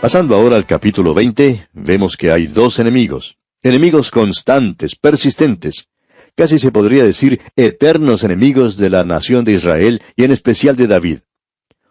Pasando 0.00 0.34
ahora 0.34 0.56
al 0.56 0.64
capítulo 0.64 1.12
20, 1.12 1.68
vemos 1.74 2.16
que 2.16 2.32
hay 2.32 2.46
dos 2.46 2.78
enemigos, 2.78 3.36
enemigos 3.62 4.10
constantes, 4.10 4.96
persistentes, 4.96 5.88
casi 6.34 6.58
se 6.58 6.72
podría 6.72 7.04
decir 7.04 7.38
eternos 7.54 8.24
enemigos 8.24 8.78
de 8.78 8.88
la 8.88 9.04
nación 9.04 9.44
de 9.44 9.52
Israel 9.52 10.00
y 10.16 10.24
en 10.24 10.32
especial 10.32 10.74
de 10.74 10.86
David. 10.86 11.18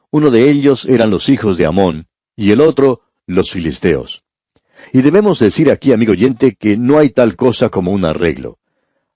Uno 0.10 0.32
de 0.32 0.50
ellos 0.50 0.86
eran 0.86 1.12
los 1.12 1.30
hijos 1.30 1.56
de 1.60 1.68
Amón 1.68 2.08
y 2.36 2.50
el 2.50 2.62
otro 2.62 3.02
los 3.28 3.52
filisteos. 3.52 4.24
Y 4.92 5.04
debemos 5.04 5.38
decir 5.38 5.70
aquí, 5.70 5.92
amigo 5.92 6.14
oyente, 6.14 6.56
que 6.56 6.78
no 6.78 6.98
hay 6.98 7.12
tal 7.12 7.36
cosa 7.36 7.70
como 7.70 7.92
un 7.92 8.06
arreglo. 8.06 8.58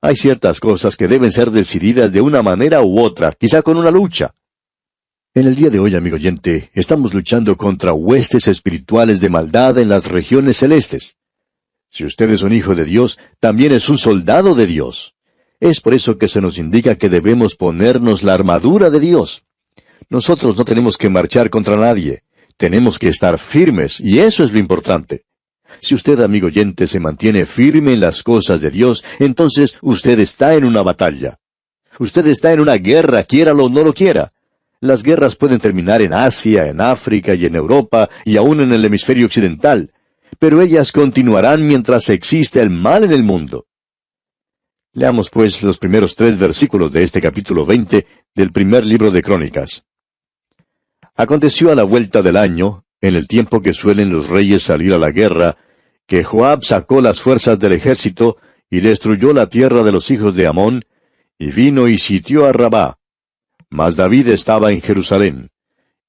Hay 0.02 0.18
ciertas 0.18 0.60
cosas 0.60 0.96
que 0.96 1.08
deben 1.08 1.32
ser 1.32 1.50
decididas 1.50 2.12
de 2.12 2.22
una 2.22 2.44
manera 2.44 2.84
u 2.84 3.00
otra, 3.00 3.32
quizá 3.32 3.64
con 3.64 3.78
una 3.78 3.90
lucha. 3.90 4.36
En 5.36 5.48
el 5.48 5.56
día 5.56 5.72
de 5.72 5.80
hoy, 5.80 5.96
amigo 5.96 6.18
oyente, 6.18 6.70
estamos 6.76 7.16
luchando 7.16 7.58
contra 7.58 7.92
huestes 7.92 8.48
espirituales 8.48 9.20
de 9.20 9.30
maldad 9.30 9.80
en 9.80 9.90
las 9.90 10.06
regiones 10.06 10.58
celestes. 10.58 11.16
Si 11.90 12.06
usted 12.06 12.30
es 12.30 12.44
un 12.44 12.54
hijo 12.54 12.76
de 12.76 12.86
Dios, 12.86 13.18
también 13.40 13.72
es 13.72 13.90
un 13.90 13.98
soldado 13.98 14.54
de 14.54 14.68
Dios. 14.68 15.16
Es 15.60 15.82
por 15.82 15.96
eso 15.96 16.20
que 16.20 16.28
se 16.28 16.40
nos 16.40 16.60
indica 16.60 17.00
que 17.00 17.10
debemos 17.10 17.56
ponernos 17.56 18.22
la 18.22 18.36
armadura 18.36 18.92
de 18.92 19.00
Dios. 19.00 19.44
Nosotros 20.08 20.56
no 20.56 20.66
tenemos 20.66 20.98
que 20.98 21.10
marchar 21.10 21.50
contra 21.50 21.78
nadie. 21.78 22.22
Tenemos 22.56 23.00
que 23.00 23.08
estar 23.08 23.40
firmes, 23.40 24.00
y 24.00 24.20
eso 24.20 24.44
es 24.44 24.52
lo 24.52 24.60
importante. 24.60 25.24
Si 25.82 25.96
usted, 25.96 26.20
amigo 26.20 26.46
oyente, 26.46 26.86
se 26.86 27.00
mantiene 27.00 27.48
firme 27.48 27.94
en 27.94 28.02
las 28.02 28.22
cosas 28.22 28.62
de 28.62 28.70
Dios, 28.70 29.04
entonces 29.18 29.78
usted 29.82 30.20
está 30.20 30.54
en 30.54 30.64
una 30.64 30.84
batalla. 30.84 31.40
Usted 31.98 32.28
está 32.28 32.54
en 32.54 32.60
una 32.60 32.76
guerra, 32.76 33.24
quiéralo 33.24 33.66
o 33.66 33.70
no 33.70 33.84
lo 33.84 33.96
quiera. 33.96 34.32
Las 34.84 35.02
guerras 35.02 35.38
pueden 35.38 35.62
terminar 35.62 36.02
en 36.02 36.14
Asia, 36.14 36.68
en 36.68 36.82
África 36.82 37.34
y 37.36 37.46
en 37.46 37.56
Europa 37.56 38.10
y 38.26 38.36
aún 38.36 38.60
en 38.60 38.74
el 38.74 38.84
hemisferio 38.84 39.28
occidental, 39.28 39.94
pero 40.40 40.60
ellas 40.62 40.92
continuarán 40.92 41.66
mientras 41.66 42.10
existe 42.10 42.60
el 42.62 42.70
mal 42.70 43.06
en 43.06 43.14
el 43.14 43.24
mundo. 43.24 43.66
Leamos 44.92 45.30
pues 45.30 45.64
los 45.64 45.78
primeros 45.78 46.18
tres 46.18 46.38
versículos 46.38 46.92
de 46.92 47.02
este 47.04 47.22
capítulo 47.22 47.66
20 47.66 48.06
del 48.36 48.52
primer 48.52 48.86
libro 48.86 49.10
de 49.10 49.22
Crónicas. 49.22 49.86
Aconteció 51.16 51.72
a 51.72 51.76
la 51.76 51.84
vuelta 51.84 52.22
del 52.22 52.36
año, 52.36 52.84
en 53.00 53.16
el 53.16 53.26
tiempo 53.26 53.62
que 53.62 53.74
suelen 53.74 54.12
los 54.12 54.28
reyes 54.28 54.64
salir 54.64 54.94
a 54.94 54.98
la 54.98 55.12
guerra, 55.12 55.56
que 56.06 56.26
Joab 56.26 56.66
sacó 56.66 57.00
las 57.00 57.22
fuerzas 57.22 57.58
del 57.58 57.72
ejército 57.72 58.36
y 58.70 58.82
destruyó 58.82 59.32
la 59.32 59.48
tierra 59.48 59.82
de 59.84 59.94
los 59.94 60.12
hijos 60.12 60.36
de 60.36 60.46
Amón, 60.46 60.82
y 61.40 61.52
vino 61.52 61.88
y 61.88 61.98
sitió 61.98 62.46
a 62.46 62.52
Rabá, 62.52 63.00
mas 63.74 63.96
David 63.96 64.28
estaba 64.28 64.72
en 64.72 64.82
Jerusalén. 64.82 65.50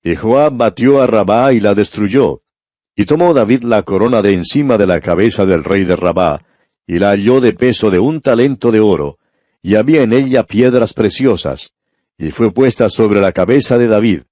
Y 0.03 0.17
Joab 0.17 0.55
batió 0.55 1.01
a 1.01 1.07
Rabá 1.07 1.55
y 1.55 1.61
la 1.61 1.75
destruyó. 1.75 2.43
Y 2.95 3.07
tomó 3.07 3.33
David 3.33 3.63
la 3.63 3.83
corona 3.83 4.21
de 4.21 4.35
encima 4.35 4.77
de 4.77 4.87
la 4.87 5.01
cabeza 5.01 5.47
del 5.47 5.65
rey 5.65 5.85
de 5.85 5.97
Rabá, 5.97 6.43
y 6.87 6.99
la 6.99 7.09
halló 7.09 7.41
de 7.41 7.55
peso 7.55 7.91
de 7.91 7.99
un 7.99 8.21
talento 8.21 8.71
de 8.71 8.81
oro, 8.81 9.19
y 9.63 9.77
había 9.77 10.03
en 10.03 10.13
ella 10.13 10.43
piedras 10.43 10.93
preciosas, 10.93 11.71
y 12.19 12.31
fue 12.31 12.53
puesta 12.53 12.91
sobre 12.91 13.23
la 13.23 13.33
cabeza 13.33 13.79
de 13.79 13.89
David. 13.89 14.23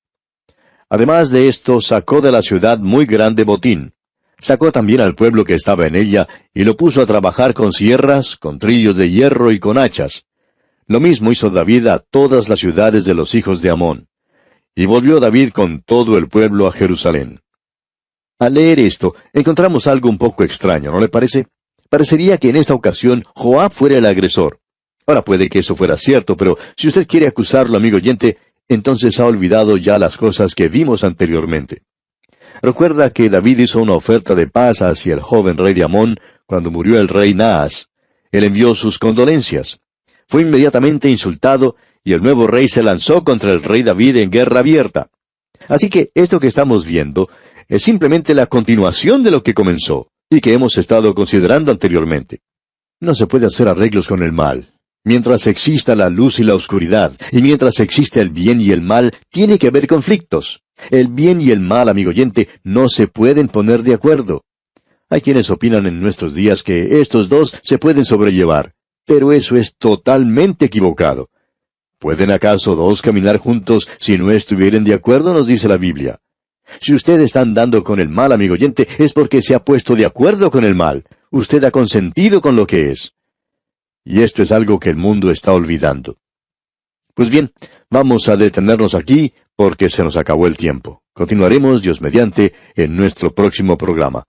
Además 0.91 1.31
de 1.31 1.49
esto, 1.49 1.81
sacó 1.81 2.21
de 2.21 2.33
la 2.33 2.43
ciudad 2.43 2.79
muy 2.81 3.07
grande 3.07 3.45
botín. 3.45 3.95
Sacó 4.41 4.73
también 4.73 5.01
al 5.01 5.15
pueblo 5.15 5.43
que 5.43 5.55
estaba 5.55 5.87
en 5.87 5.97
ella, 5.97 6.29
y 6.53 6.65
lo 6.65 6.77
puso 6.77 7.01
a 7.01 7.07
trabajar 7.07 7.55
con 7.55 7.73
sierras, 7.73 8.37
con 8.37 8.59
trillos 8.59 8.95
de 8.95 9.11
hierro 9.11 9.53
y 9.53 9.59
con 9.59 9.79
hachas. 9.79 10.27
Lo 10.93 11.01
mismo 11.01 11.33
hizo 11.33 11.49
David 11.49 11.87
a 11.87 12.01
todas 12.01 12.51
las 12.51 12.59
ciudades 12.59 13.07
de 13.07 13.15
los 13.15 13.35
hijos 13.35 13.63
de 13.63 13.71
Amón. 13.71 14.09
Y 14.75 14.85
volvió 14.85 15.21
David 15.21 15.49
con 15.49 15.81
todo 15.81 16.19
el 16.19 16.29
pueblo 16.29 16.67
a 16.67 16.73
Jerusalén. 16.73 17.41
Al 18.39 18.53
leer 18.53 18.79
esto, 18.79 19.15
encontramos 19.33 19.87
algo 19.87 20.11
un 20.11 20.19
poco 20.19 20.45
extraño, 20.45 20.93
¿no 20.93 21.01
le 21.01 21.09
parece? 21.09 21.47
Parecería 21.89 22.37
que 22.37 22.51
en 22.51 22.57
esta 22.57 22.75
ocasión 22.75 23.25
Joab 23.35 23.73
fuera 23.73 23.97
el 23.97 24.05
agresor. 24.05 24.61
Ahora 25.07 25.25
puede 25.25 25.49
que 25.49 25.61
eso 25.61 25.75
fuera 25.75 25.97
cierto, 25.97 26.37
pero 26.37 26.59
si 26.77 26.89
usted 26.89 27.07
quiere 27.07 27.27
acusarlo, 27.27 27.79
amigo 27.79 27.97
oyente, 27.97 28.37
entonces 28.69 29.19
ha 29.19 29.25
olvidado 29.25 29.79
ya 29.79 29.99
las 29.99 30.19
cosas 30.19 30.55
que 30.55 30.69
vimos 30.69 31.05
anteriormente. 31.05 31.85
Recuerda 32.61 33.09
que 33.09 33.31
David 33.31 33.61
hizo 33.61 33.81
una 33.81 33.95
oferta 33.95 34.35
de 34.35 34.47
paz 34.47 34.83
hacia 34.83 35.15
el 35.15 35.21
joven 35.21 35.57
rey 35.57 35.73
de 35.73 35.85
Amón 35.85 36.21
cuando 36.45 36.71
murió 36.71 37.01
el 37.01 37.09
rey 37.09 37.33
Naas. 37.33 37.89
Él 38.31 38.45
envió 38.45 38.75
sus 38.75 38.99
condolencias 38.99 39.81
fue 40.33 40.41
inmediatamente 40.41 41.11
insultado 41.11 41.77
y 42.03 42.15
el 42.15 42.23
nuevo 42.23 42.47
rey 42.47 42.67
se 42.67 42.83
lanzó 42.83 43.23
contra 43.23 43.53
el 43.53 43.63
rey 43.63 43.83
David 43.83 44.17
en 44.17 44.31
guerra 44.31 44.61
abierta. 44.61 45.11
Así 45.69 45.91
que 45.91 46.11
esto 46.15 46.41
que 46.41 46.47
estamos 46.47 46.87
viendo 46.87 47.29
es 47.69 47.83
simplemente 47.83 48.35
la 48.35 48.47
continuación 48.47 49.23
de 49.23 49.31
lo 49.31 49.43
que 49.43 49.53
comenzó 49.53 50.09
y 50.31 50.41
que 50.41 50.55
hemos 50.55 50.79
estado 50.79 51.15
considerando 51.15 51.71
anteriormente. 51.71 52.41
No 52.99 53.15
se 53.15 53.27
puede 53.27 53.45
hacer 53.45 53.69
arreglos 53.69 54.09
con 54.09 54.23
el 54.23 54.33
mal. 54.33 54.73
Mientras 55.05 55.47
exista 55.47 55.95
la 55.95 56.09
luz 56.09 56.39
y 56.39 56.45
la 56.45 56.55
oscuridad, 56.55 57.13
y 57.31 57.43
mientras 57.43 57.79
existe 57.81 58.23
el 58.23 58.31
bien 58.31 58.59
y 58.59 58.71
el 58.71 58.81
mal, 58.81 59.13
tiene 59.29 59.59
que 59.59 59.67
haber 59.67 59.87
conflictos. 59.87 60.63
El 60.91 61.09
bien 61.09 61.43
y 61.43 61.51
el 61.51 61.61
mal, 61.61 61.91
amigo 61.91 62.09
oyente, 62.09 62.49
no 62.65 62.89
se 62.89 63.07
pueden 63.07 63.49
poner 63.49 63.83
de 63.83 63.93
acuerdo. 63.93 64.45
Hay 65.11 65.21
quienes 65.21 65.51
opinan 65.51 65.85
en 65.85 66.01
nuestros 66.01 66.33
días 66.33 66.63
que 66.63 67.03
estos 67.03 67.29
dos 67.29 67.55
se 67.63 67.77
pueden 67.77 68.07
sobrellevar. 68.07 68.73
Pero 69.05 69.33
eso 69.33 69.57
es 69.57 69.75
totalmente 69.77 70.67
equivocado. 70.67 71.31
¿Pueden 71.99 72.31
acaso 72.31 72.75
dos 72.75 73.01
caminar 73.01 73.39
juntos 73.39 73.89
si 74.01 74.19
no 74.19 74.31
estuvieren 74.31 74.85
de 74.85 74.95
acuerdo? 74.95 75.33
nos 75.33 75.47
dice 75.47 75.69
la 75.69 75.77
Biblia. 75.77 76.21
Si 76.81 76.95
usted 76.95 77.21
está 77.21 77.41
andando 77.41 77.83
con 77.85 78.01
el 78.01 78.09
mal, 78.09 78.33
amigo 78.33 78.55
oyente, 78.55 78.89
es 78.99 79.13
porque 79.13 79.43
se 79.43 79.55
ha 79.55 79.65
puesto 79.65 79.95
de 79.95 80.07
acuerdo 80.07 80.51
con 80.51 80.65
el 80.65 80.75
mal. 80.75 81.05
Usted 81.31 81.63
ha 81.65 81.71
consentido 81.71 82.41
con 82.41 82.57
lo 82.57 82.67
que 82.67 82.91
es. 82.91 83.15
Y 84.05 84.23
esto 84.23 84.43
es 84.43 84.51
algo 84.51 84.81
que 84.81 84.91
el 84.91 84.97
mundo 84.97 85.31
está 85.31 85.53
olvidando. 85.53 86.17
Pues 87.15 87.31
bien, 87.31 87.53
vamos 87.91 88.29
a 88.29 88.37
detenernos 88.37 88.95
aquí 88.95 89.33
porque 89.55 89.89
se 89.91 90.03
nos 90.03 90.17
acabó 90.17 90.47
el 90.47 90.57
tiempo. 90.57 91.03
Continuaremos, 91.13 91.83
Dios 91.83 92.01
mediante, 92.01 92.55
en 92.75 92.97
nuestro 92.97 93.35
próximo 93.35 93.77
programa. 93.77 94.25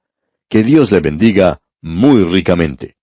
Que 0.49 0.63
Dios 0.63 0.91
le 0.91 0.99
bendiga 0.99 1.61
muy 1.81 2.23
ricamente. 2.25 2.97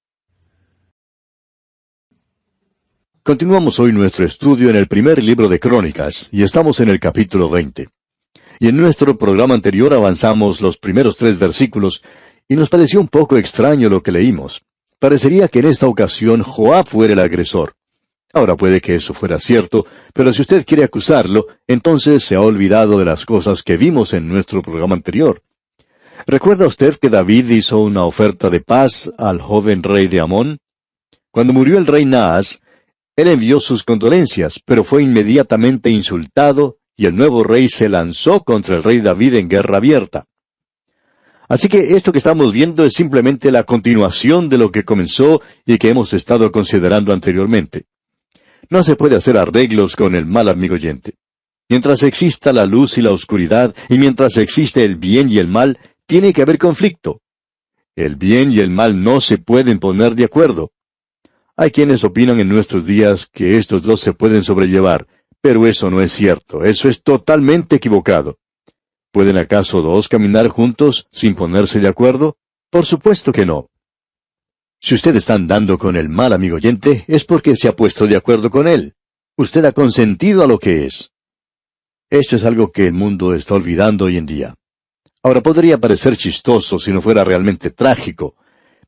Continuamos 3.30 3.78
hoy 3.78 3.92
nuestro 3.92 4.26
estudio 4.26 4.70
en 4.70 4.74
el 4.74 4.88
primer 4.88 5.22
libro 5.22 5.48
de 5.48 5.60
Crónicas 5.60 6.28
y 6.32 6.42
estamos 6.42 6.80
en 6.80 6.88
el 6.88 6.98
capítulo 6.98 7.48
20. 7.48 7.86
Y 8.58 8.66
en 8.66 8.76
nuestro 8.76 9.16
programa 9.16 9.54
anterior 9.54 9.94
avanzamos 9.94 10.60
los 10.60 10.76
primeros 10.76 11.16
tres 11.16 11.38
versículos 11.38 12.02
y 12.48 12.56
nos 12.56 12.68
pareció 12.68 12.98
un 12.98 13.06
poco 13.06 13.36
extraño 13.36 13.88
lo 13.88 14.02
que 14.02 14.10
leímos. 14.10 14.64
Parecería 14.98 15.46
que 15.46 15.60
en 15.60 15.66
esta 15.66 15.86
ocasión 15.86 16.42
Joab 16.42 16.88
fuera 16.88 17.12
el 17.12 17.20
agresor. 17.20 17.74
Ahora 18.32 18.56
puede 18.56 18.80
que 18.80 18.96
eso 18.96 19.14
fuera 19.14 19.38
cierto, 19.38 19.86
pero 20.12 20.32
si 20.32 20.42
usted 20.42 20.66
quiere 20.66 20.82
acusarlo, 20.82 21.46
entonces 21.68 22.24
se 22.24 22.34
ha 22.34 22.40
olvidado 22.40 22.98
de 22.98 23.04
las 23.04 23.24
cosas 23.26 23.62
que 23.62 23.76
vimos 23.76 24.12
en 24.12 24.26
nuestro 24.26 24.60
programa 24.60 24.96
anterior. 24.96 25.40
¿Recuerda 26.26 26.66
usted 26.66 26.96
que 26.96 27.10
David 27.10 27.48
hizo 27.50 27.78
una 27.78 28.02
oferta 28.02 28.50
de 28.50 28.58
paz 28.58 29.08
al 29.18 29.40
joven 29.40 29.84
rey 29.84 30.08
de 30.08 30.18
Amón? 30.18 30.58
Cuando 31.30 31.52
murió 31.52 31.78
el 31.78 31.86
rey 31.86 32.04
Naas, 32.04 32.60
él 33.16 33.28
envió 33.28 33.60
sus 33.60 33.84
condolencias, 33.84 34.60
pero 34.64 34.84
fue 34.84 35.02
inmediatamente 35.02 35.90
insultado 35.90 36.78
y 36.96 37.06
el 37.06 37.16
nuevo 37.16 37.44
rey 37.44 37.68
se 37.68 37.88
lanzó 37.88 38.40
contra 38.44 38.76
el 38.76 38.82
rey 38.82 39.00
David 39.00 39.34
en 39.34 39.48
guerra 39.48 39.78
abierta. 39.78 40.26
Así 41.48 41.68
que 41.68 41.96
esto 41.96 42.12
que 42.12 42.18
estamos 42.18 42.52
viendo 42.52 42.84
es 42.84 42.94
simplemente 42.94 43.50
la 43.50 43.64
continuación 43.64 44.48
de 44.48 44.58
lo 44.58 44.70
que 44.70 44.84
comenzó 44.84 45.42
y 45.66 45.78
que 45.78 45.88
hemos 45.88 46.12
estado 46.12 46.52
considerando 46.52 47.12
anteriormente. 47.12 47.86
No 48.68 48.84
se 48.84 48.94
puede 48.94 49.16
hacer 49.16 49.36
arreglos 49.36 49.96
con 49.96 50.14
el 50.14 50.26
mal 50.26 50.48
amigo 50.48 50.76
oyente. 50.76 51.14
Mientras 51.68 52.02
exista 52.04 52.52
la 52.52 52.66
luz 52.66 52.98
y 52.98 53.02
la 53.02 53.10
oscuridad, 53.10 53.74
y 53.88 53.98
mientras 53.98 54.36
existe 54.36 54.84
el 54.84 54.96
bien 54.96 55.28
y 55.28 55.38
el 55.38 55.48
mal, 55.48 55.78
tiene 56.06 56.32
que 56.32 56.42
haber 56.42 56.58
conflicto. 56.58 57.20
El 57.96 58.16
bien 58.16 58.52
y 58.52 58.60
el 58.60 58.70
mal 58.70 59.02
no 59.02 59.20
se 59.20 59.38
pueden 59.38 59.78
poner 59.78 60.14
de 60.14 60.24
acuerdo. 60.24 60.72
Hay 61.60 61.72
quienes 61.72 62.04
opinan 62.04 62.40
en 62.40 62.48
nuestros 62.48 62.86
días 62.86 63.28
que 63.30 63.58
estos 63.58 63.82
dos 63.82 64.00
se 64.00 64.14
pueden 64.14 64.42
sobrellevar, 64.42 65.06
pero 65.42 65.66
eso 65.66 65.90
no 65.90 66.00
es 66.00 66.10
cierto, 66.10 66.64
eso 66.64 66.88
es 66.88 67.02
totalmente 67.02 67.76
equivocado. 67.76 68.38
¿Pueden 69.12 69.36
acaso 69.36 69.82
dos 69.82 70.08
caminar 70.08 70.48
juntos 70.48 71.06
sin 71.12 71.34
ponerse 71.34 71.78
de 71.78 71.88
acuerdo? 71.88 72.38
Por 72.70 72.86
supuesto 72.86 73.30
que 73.30 73.44
no. 73.44 73.68
Si 74.80 74.94
usted 74.94 75.14
está 75.16 75.34
andando 75.34 75.76
con 75.76 75.96
el 75.96 76.08
mal 76.08 76.32
amigo 76.32 76.56
oyente, 76.56 77.04
es 77.06 77.26
porque 77.26 77.54
se 77.56 77.68
ha 77.68 77.76
puesto 77.76 78.06
de 78.06 78.16
acuerdo 78.16 78.48
con 78.48 78.66
él. 78.66 78.94
Usted 79.36 79.62
ha 79.66 79.72
consentido 79.72 80.42
a 80.42 80.46
lo 80.46 80.58
que 80.58 80.86
es. 80.86 81.10
Esto 82.08 82.36
es 82.36 82.44
algo 82.46 82.72
que 82.72 82.86
el 82.86 82.94
mundo 82.94 83.34
está 83.34 83.56
olvidando 83.56 84.06
hoy 84.06 84.16
en 84.16 84.24
día. 84.24 84.54
Ahora 85.22 85.42
podría 85.42 85.76
parecer 85.76 86.16
chistoso 86.16 86.78
si 86.78 86.90
no 86.90 87.02
fuera 87.02 87.22
realmente 87.22 87.68
trágico, 87.68 88.36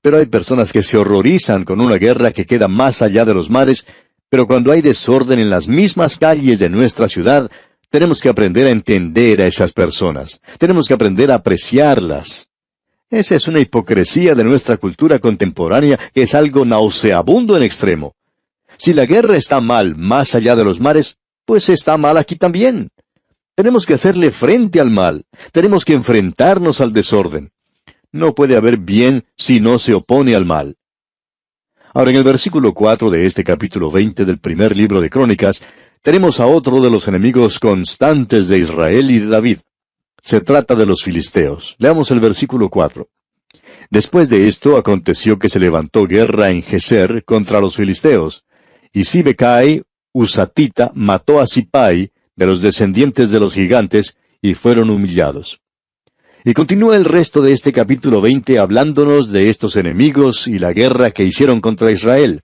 pero 0.02 0.19
hay 0.19 0.26
personas 0.26 0.72
que 0.72 0.82
se 0.82 0.99
horrorizan 0.99 1.64
con 1.64 1.81
una 1.81 1.96
guerra 1.96 2.32
que 2.32 2.44
queda 2.44 2.69
más 2.69 3.00
allá 3.00 3.25
de 3.25 3.32
los 3.32 3.49
mares, 3.49 3.87
pero 4.28 4.46
cuando 4.46 4.72
hay 4.72 4.82
desorden 4.82 5.38
en 5.38 5.49
las 5.49 5.69
mismas 5.69 6.19
calles 6.19 6.58
de 6.58 6.69
nuestra 6.69 7.08
ciudad, 7.08 7.50
Tenemos 7.93 8.22
que 8.22 8.31
aprender 8.31 8.66
a 8.66 8.70
entender 8.70 9.43
a 9.43 9.46
esas 9.46 9.70
personas. 9.75 10.40
Tenemos 10.56 10.88
que 10.88 10.94
aprender 10.94 11.31
a 11.31 11.34
apreciarlas. 11.34 12.49
Esa 13.10 13.37
es 13.37 13.46
una 13.46 13.60
hipocresía 13.60 14.34
de 14.34 14.44
nuestra 14.44 14.78
cultura 14.78 15.19
contemporánea 15.19 15.99
que 16.14 16.22
es 16.22 16.34
algo 16.34 16.64
nauseabundo 16.64 17.55
en 17.55 17.62
extremo. 17.62 18.14
Si 18.78 18.94
la 18.94 19.05
guerra 19.05 19.37
está 19.37 19.60
mal 19.60 19.94
más 19.94 20.34
allá 20.34 20.56
de 20.56 20.64
los 20.64 20.81
mares, 20.81 21.19
pues 21.44 21.69
está 21.69 21.98
mal 21.98 22.16
aquí 22.16 22.37
también. 22.37 22.88
Tenemos 23.55 23.84
que 23.84 23.93
hacerle 23.93 24.31
frente 24.31 24.81
al 24.81 24.88
mal. 24.88 25.26
Tenemos 25.52 25.84
que 25.84 25.93
enfrentarnos 25.93 26.81
al 26.81 26.94
desorden. 26.94 27.52
No 28.12 28.35
puede 28.35 28.56
haber 28.56 28.76
bien 28.76 29.25
si 29.37 29.59
no 29.59 29.79
se 29.79 29.94
opone 29.94 30.35
al 30.35 30.44
mal. 30.44 30.76
Ahora, 31.94 32.11
en 32.11 32.17
el 32.17 32.25
versículo 32.25 32.75
4 32.75 33.11
de 33.11 33.25
este 33.25 33.43
capítulo 33.43 33.91
20 33.91 34.26
del 34.26 34.38
primer 34.38 34.76
libro 34.76 35.00
de 35.00 35.09
Crónicas, 35.09 35.64
tenemos 36.03 36.38
a 36.38 36.47
otro 36.47 36.81
de 36.82 36.91
los 36.91 37.09
enemigos 37.09 37.59
constantes 37.59 38.49
de 38.49 38.59
Israel 38.59 39.11
y 39.11 39.19
de 39.19 39.29
David. 39.29 39.59
Se 40.23 40.43
trata 40.43 40.75
de 40.75 40.85
los 40.85 41.03
filisteos. 41.03 41.75
Leamos 41.79 42.11
el 42.11 42.20
versículo 42.20 42.69
4. 42.69 43.09
Después 43.88 44.29
de 44.29 44.47
esto 44.47 44.76
aconteció 44.76 45.38
que 45.38 45.49
se 45.49 45.58
levantó 45.58 46.06
guerra 46.06 46.50
en 46.50 46.62
Geser 46.62 47.25
contra 47.25 47.61
los 47.61 47.76
filisteos, 47.76 48.44
y 48.93 49.05
Sibecai, 49.05 49.85
Usatita, 50.12 50.93
mató 50.94 51.41
a 51.41 51.47
Sipai, 51.47 52.12
de 52.37 52.47
los 52.47 52.61
descendientes 52.61 53.31
de 53.31 53.41
los 53.41 53.55
gigantes, 53.55 54.17
y 54.43 54.53
fueron 54.53 54.91
humillados. 54.91 55.62
Y 56.44 56.55
continúa 56.55 56.97
el 56.97 57.05
resto 57.05 57.41
de 57.41 57.53
este 57.53 57.73
capítulo 57.73 58.21
20 58.21 58.59
hablándonos 58.59 59.31
de 59.31 59.49
estos 59.49 59.77
enemigos 59.77 60.49
y 60.49 60.59
la 60.59 60.73
guerra 60.73 61.12
que 61.12 61.23
hicieron 61.23 61.61
contra 61.61 61.93
Israel. 61.93 62.41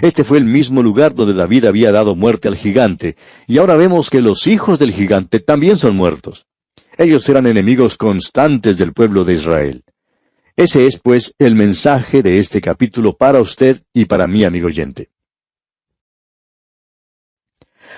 Este 0.00 0.24
fue 0.24 0.38
el 0.38 0.46
mismo 0.46 0.82
lugar 0.82 1.14
donde 1.14 1.34
David 1.34 1.66
había 1.66 1.92
dado 1.92 2.16
muerte 2.16 2.48
al 2.48 2.56
gigante, 2.56 3.16
y 3.46 3.58
ahora 3.58 3.76
vemos 3.76 4.08
que 4.08 4.22
los 4.22 4.46
hijos 4.46 4.78
del 4.78 4.90
gigante 4.90 5.38
también 5.40 5.76
son 5.76 5.96
muertos. 5.96 6.46
Ellos 6.96 7.28
eran 7.28 7.46
enemigos 7.46 7.96
constantes 7.96 8.78
del 8.78 8.94
pueblo 8.94 9.22
de 9.24 9.34
Israel. 9.34 9.84
Ese 10.56 10.86
es, 10.86 10.98
pues, 10.98 11.34
el 11.38 11.54
mensaje 11.54 12.22
de 12.22 12.38
este 12.38 12.62
capítulo 12.62 13.18
para 13.18 13.40
usted 13.40 13.82
y 13.92 14.06
para 14.06 14.26
mí, 14.26 14.44
amigo 14.44 14.68
oyente. 14.68 15.10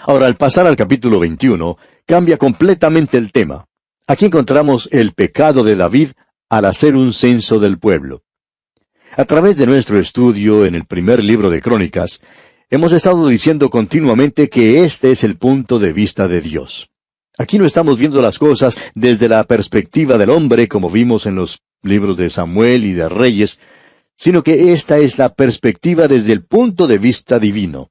Ahora, 0.02 0.26
al 0.26 0.36
pasar 0.36 0.66
al 0.66 0.76
capítulo 0.76 1.20
21, 1.20 1.76
cambia 2.04 2.36
completamente 2.36 3.16
el 3.16 3.30
tema. 3.30 3.68
Aquí 4.10 4.24
encontramos 4.24 4.88
el 4.90 5.12
pecado 5.12 5.62
de 5.64 5.76
David 5.76 6.12
al 6.48 6.64
hacer 6.64 6.96
un 6.96 7.12
censo 7.12 7.60
del 7.60 7.78
pueblo. 7.78 8.22
A 9.14 9.26
través 9.26 9.58
de 9.58 9.66
nuestro 9.66 9.98
estudio 9.98 10.64
en 10.64 10.74
el 10.74 10.86
primer 10.86 11.22
libro 11.22 11.50
de 11.50 11.60
Crónicas, 11.60 12.22
hemos 12.70 12.94
estado 12.94 13.28
diciendo 13.28 13.68
continuamente 13.68 14.48
que 14.48 14.82
este 14.82 15.10
es 15.10 15.24
el 15.24 15.36
punto 15.36 15.78
de 15.78 15.92
vista 15.92 16.26
de 16.26 16.40
Dios. 16.40 16.88
Aquí 17.36 17.58
no 17.58 17.66
estamos 17.66 17.98
viendo 17.98 18.22
las 18.22 18.38
cosas 18.38 18.78
desde 18.94 19.28
la 19.28 19.44
perspectiva 19.44 20.16
del 20.16 20.30
hombre 20.30 20.68
como 20.68 20.88
vimos 20.88 21.26
en 21.26 21.34
los 21.34 21.60
libros 21.82 22.16
de 22.16 22.30
Samuel 22.30 22.86
y 22.86 22.94
de 22.94 23.10
Reyes, 23.10 23.58
sino 24.16 24.42
que 24.42 24.72
esta 24.72 24.96
es 24.96 25.18
la 25.18 25.34
perspectiva 25.34 26.08
desde 26.08 26.32
el 26.32 26.46
punto 26.46 26.86
de 26.86 26.96
vista 26.96 27.38
divino. 27.38 27.90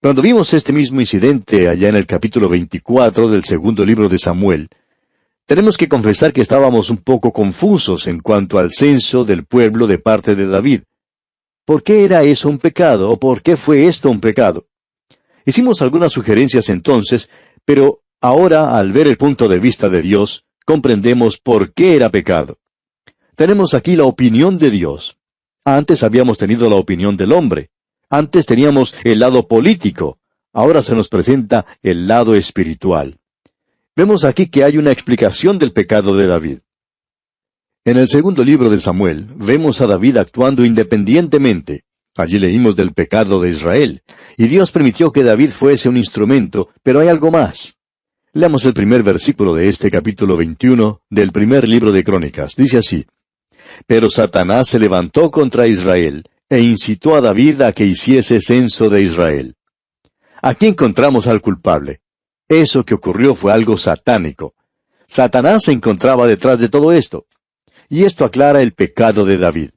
Cuando 0.00 0.22
vimos 0.22 0.54
este 0.54 0.72
mismo 0.72 1.00
incidente 1.00 1.68
allá 1.68 1.88
en 1.88 1.96
el 1.96 2.06
capítulo 2.06 2.48
24 2.48 3.28
del 3.28 3.42
segundo 3.42 3.84
libro 3.84 4.08
de 4.08 4.16
Samuel, 4.16 4.68
tenemos 5.44 5.76
que 5.76 5.88
confesar 5.88 6.32
que 6.32 6.40
estábamos 6.40 6.88
un 6.88 6.98
poco 6.98 7.32
confusos 7.32 8.06
en 8.06 8.20
cuanto 8.20 8.60
al 8.60 8.70
censo 8.70 9.24
del 9.24 9.44
pueblo 9.44 9.88
de 9.88 9.98
parte 9.98 10.36
de 10.36 10.46
David. 10.46 10.82
¿Por 11.64 11.82
qué 11.82 12.04
era 12.04 12.22
eso 12.22 12.48
un 12.48 12.58
pecado 12.58 13.10
o 13.10 13.18
por 13.18 13.42
qué 13.42 13.56
fue 13.56 13.86
esto 13.88 14.08
un 14.08 14.20
pecado? 14.20 14.68
Hicimos 15.44 15.82
algunas 15.82 16.12
sugerencias 16.12 16.68
entonces, 16.68 17.28
pero 17.64 18.04
ahora 18.20 18.78
al 18.78 18.92
ver 18.92 19.08
el 19.08 19.16
punto 19.16 19.48
de 19.48 19.58
vista 19.58 19.88
de 19.88 20.00
Dios, 20.00 20.44
comprendemos 20.64 21.38
por 21.38 21.72
qué 21.72 21.96
era 21.96 22.08
pecado. 22.08 22.58
Tenemos 23.34 23.74
aquí 23.74 23.96
la 23.96 24.04
opinión 24.04 24.58
de 24.58 24.70
Dios. 24.70 25.18
Antes 25.64 26.04
habíamos 26.04 26.38
tenido 26.38 26.70
la 26.70 26.76
opinión 26.76 27.16
del 27.16 27.32
hombre. 27.32 27.70
Antes 28.10 28.46
teníamos 28.46 28.94
el 29.04 29.18
lado 29.20 29.48
político, 29.48 30.18
ahora 30.52 30.82
se 30.82 30.94
nos 30.94 31.08
presenta 31.08 31.66
el 31.82 32.08
lado 32.08 32.34
espiritual. 32.34 33.18
Vemos 33.94 34.24
aquí 34.24 34.48
que 34.48 34.64
hay 34.64 34.78
una 34.78 34.92
explicación 34.92 35.58
del 35.58 35.72
pecado 35.72 36.16
de 36.16 36.26
David. 36.26 36.58
En 37.84 37.96
el 37.96 38.08
segundo 38.08 38.44
libro 38.44 38.70
de 38.70 38.80
Samuel 38.80 39.26
vemos 39.36 39.80
a 39.80 39.86
David 39.86 40.16
actuando 40.16 40.64
independientemente. 40.64 41.84
Allí 42.16 42.38
leímos 42.38 42.76
del 42.76 42.92
pecado 42.92 43.40
de 43.40 43.50
Israel, 43.50 44.02
y 44.36 44.46
Dios 44.46 44.70
permitió 44.70 45.12
que 45.12 45.22
David 45.22 45.50
fuese 45.50 45.88
un 45.88 45.96
instrumento, 45.96 46.70
pero 46.82 47.00
hay 47.00 47.08
algo 47.08 47.30
más. 47.30 47.76
Leamos 48.32 48.64
el 48.64 48.72
primer 48.72 49.02
versículo 49.02 49.54
de 49.54 49.68
este 49.68 49.90
capítulo 49.90 50.36
21 50.36 51.02
del 51.10 51.30
primer 51.30 51.68
libro 51.68 51.92
de 51.92 52.04
Crónicas. 52.04 52.56
Dice 52.56 52.78
así, 52.78 53.06
Pero 53.86 54.10
Satanás 54.10 54.68
se 54.68 54.78
levantó 54.78 55.30
contra 55.30 55.66
Israel, 55.66 56.24
e 56.48 56.60
incitó 56.60 57.14
a 57.14 57.20
David 57.20 57.62
a 57.62 57.72
que 57.72 57.84
hiciese 57.84 58.40
censo 58.40 58.88
de 58.88 59.02
Israel. 59.02 59.54
Aquí 60.40 60.66
encontramos 60.66 61.26
al 61.26 61.40
culpable. 61.40 62.00
Eso 62.48 62.84
que 62.84 62.94
ocurrió 62.94 63.34
fue 63.34 63.52
algo 63.52 63.76
satánico. 63.76 64.54
Satanás 65.06 65.64
se 65.64 65.72
encontraba 65.72 66.26
detrás 66.26 66.58
de 66.58 66.68
todo 66.68 66.92
esto. 66.92 67.26
Y 67.88 68.04
esto 68.04 68.24
aclara 68.24 68.62
el 68.62 68.72
pecado 68.72 69.24
de 69.24 69.38
David. 69.38 69.70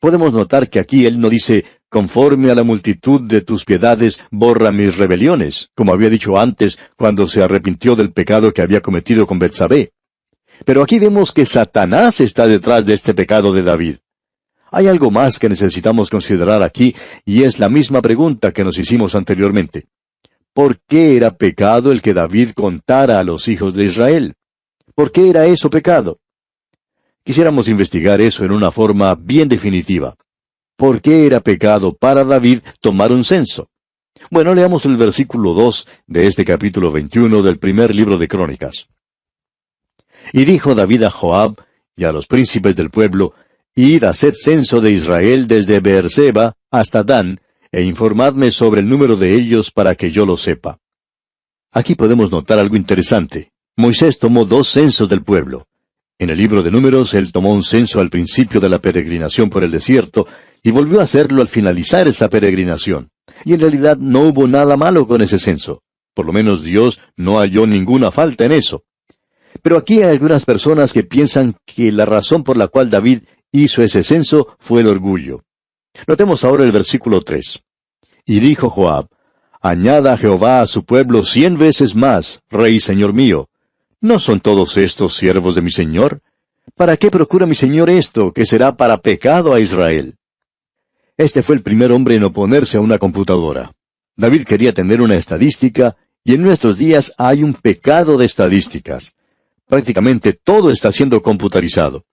Podemos 0.00 0.32
notar 0.32 0.68
que 0.68 0.80
aquí 0.80 1.06
él 1.06 1.20
no 1.20 1.30
dice, 1.30 1.64
conforme 1.88 2.50
a 2.50 2.54
la 2.54 2.64
multitud 2.64 3.20
de 3.20 3.40
tus 3.40 3.64
piedades, 3.64 4.20
borra 4.30 4.72
mis 4.72 4.98
rebeliones, 4.98 5.70
como 5.74 5.92
había 5.92 6.10
dicho 6.10 6.38
antes 6.38 6.78
cuando 6.96 7.28
se 7.28 7.42
arrepintió 7.42 7.94
del 7.94 8.12
pecado 8.12 8.52
que 8.52 8.62
había 8.62 8.80
cometido 8.80 9.26
con 9.26 9.38
Betsabé. 9.38 9.92
Pero 10.64 10.82
aquí 10.82 10.98
vemos 10.98 11.32
que 11.32 11.46
Satanás 11.46 12.20
está 12.20 12.46
detrás 12.46 12.84
de 12.84 12.94
este 12.94 13.14
pecado 13.14 13.52
de 13.52 13.62
David. 13.62 13.96
Hay 14.74 14.88
algo 14.88 15.10
más 15.10 15.38
que 15.38 15.50
necesitamos 15.50 16.08
considerar 16.08 16.62
aquí, 16.62 16.96
y 17.26 17.42
es 17.42 17.58
la 17.58 17.68
misma 17.68 18.00
pregunta 18.00 18.52
que 18.52 18.64
nos 18.64 18.78
hicimos 18.78 19.14
anteriormente. 19.14 19.86
¿Por 20.54 20.80
qué 20.80 21.14
era 21.14 21.36
pecado 21.36 21.92
el 21.92 22.00
que 22.00 22.14
David 22.14 22.52
contara 22.52 23.20
a 23.20 23.22
los 23.22 23.48
hijos 23.48 23.74
de 23.74 23.84
Israel? 23.84 24.34
¿Por 24.94 25.12
qué 25.12 25.28
era 25.28 25.44
eso 25.44 25.68
pecado? 25.68 26.20
Quisiéramos 27.22 27.68
investigar 27.68 28.22
eso 28.22 28.46
en 28.46 28.50
una 28.50 28.70
forma 28.70 29.14
bien 29.14 29.46
definitiva. 29.46 30.16
¿Por 30.74 31.02
qué 31.02 31.26
era 31.26 31.40
pecado 31.40 31.94
para 31.94 32.24
David 32.24 32.60
tomar 32.80 33.12
un 33.12 33.24
censo? 33.24 33.68
Bueno, 34.30 34.54
leamos 34.54 34.86
el 34.86 34.96
versículo 34.96 35.52
2 35.52 35.86
de 36.06 36.26
este 36.26 36.46
capítulo 36.46 36.90
21 36.90 37.42
del 37.42 37.58
primer 37.58 37.94
libro 37.94 38.16
de 38.16 38.26
Crónicas. 38.26 38.88
Y 40.32 40.46
dijo 40.46 40.74
David 40.74 41.02
a 41.02 41.10
Joab 41.10 41.56
y 41.94 42.04
a 42.04 42.12
los 42.12 42.26
príncipes 42.26 42.74
del 42.74 42.88
pueblo, 42.88 43.34
Id, 43.74 44.04
haced 44.04 44.34
censo 44.34 44.82
de 44.82 44.90
Israel 44.90 45.46
desde 45.46 45.80
Beerseba 45.80 46.54
hasta 46.70 47.02
Dan, 47.02 47.40
e 47.70 47.82
informadme 47.82 48.50
sobre 48.50 48.80
el 48.80 48.88
número 48.88 49.16
de 49.16 49.34
ellos 49.34 49.70
para 49.70 49.94
que 49.94 50.10
yo 50.10 50.26
lo 50.26 50.36
sepa. 50.36 50.78
Aquí 51.70 51.94
podemos 51.94 52.30
notar 52.30 52.58
algo 52.58 52.76
interesante. 52.76 53.52
Moisés 53.76 54.18
tomó 54.18 54.44
dos 54.44 54.68
censos 54.68 55.08
del 55.08 55.22
pueblo. 55.22 55.66
En 56.18 56.28
el 56.28 56.36
libro 56.36 56.62
de 56.62 56.70
números 56.70 57.14
él 57.14 57.32
tomó 57.32 57.54
un 57.54 57.62
censo 57.62 57.98
al 57.98 58.10
principio 58.10 58.60
de 58.60 58.68
la 58.68 58.78
peregrinación 58.78 59.48
por 59.48 59.64
el 59.64 59.70
desierto 59.70 60.26
y 60.62 60.70
volvió 60.70 61.00
a 61.00 61.04
hacerlo 61.04 61.40
al 61.40 61.48
finalizar 61.48 62.06
esa 62.06 62.28
peregrinación. 62.28 63.10
Y 63.46 63.54
en 63.54 63.60
realidad 63.60 63.96
no 63.96 64.28
hubo 64.28 64.46
nada 64.46 64.76
malo 64.76 65.06
con 65.06 65.22
ese 65.22 65.38
censo. 65.38 65.82
Por 66.12 66.26
lo 66.26 66.34
menos 66.34 66.62
Dios 66.62 67.00
no 67.16 67.38
halló 67.38 67.66
ninguna 67.66 68.10
falta 68.10 68.44
en 68.44 68.52
eso. 68.52 68.84
Pero 69.62 69.78
aquí 69.78 70.02
hay 70.02 70.10
algunas 70.10 70.44
personas 70.44 70.92
que 70.92 71.04
piensan 71.04 71.56
que 71.64 71.90
la 71.90 72.04
razón 72.04 72.44
por 72.44 72.58
la 72.58 72.68
cual 72.68 72.90
David 72.90 73.22
hizo 73.52 73.82
ese 73.82 74.02
censo 74.02 74.56
fue 74.58 74.80
el 74.80 74.88
orgullo. 74.88 75.44
Notemos 76.06 76.42
ahora 76.42 76.64
el 76.64 76.72
versículo 76.72 77.20
tres. 77.20 77.60
Y 78.24 78.40
dijo 78.40 78.70
Joab, 78.70 79.08
Añada 79.60 80.16
Jehová 80.16 80.60
a 80.60 80.66
su 80.66 80.84
pueblo 80.84 81.22
cien 81.22 81.56
veces 81.56 81.94
más, 81.94 82.42
Rey 82.50 82.80
Señor 82.80 83.12
mío. 83.12 83.48
¿No 84.00 84.18
son 84.18 84.40
todos 84.40 84.76
estos 84.76 85.14
siervos 85.14 85.54
de 85.54 85.62
mi 85.62 85.70
Señor? 85.70 86.20
¿Para 86.74 86.96
qué 86.96 87.12
procura 87.12 87.46
mi 87.46 87.54
Señor 87.54 87.88
esto, 87.88 88.32
que 88.32 88.44
será 88.44 88.76
para 88.76 88.96
pecado 88.96 89.54
a 89.54 89.60
Israel? 89.60 90.16
Este 91.16 91.42
fue 91.42 91.54
el 91.54 91.62
primer 91.62 91.92
hombre 91.92 92.16
en 92.16 92.24
oponerse 92.24 92.76
a 92.76 92.80
una 92.80 92.98
computadora. 92.98 93.70
David 94.16 94.44
quería 94.44 94.72
tener 94.72 95.00
una 95.00 95.14
estadística, 95.14 95.96
y 96.24 96.34
en 96.34 96.42
nuestros 96.42 96.78
días 96.78 97.12
hay 97.16 97.44
un 97.44 97.54
pecado 97.54 98.16
de 98.16 98.24
estadísticas. 98.24 99.14
Prácticamente 99.68 100.32
todo 100.32 100.72
está 100.72 100.90
siendo 100.90 101.22
computarizado. 101.22 102.04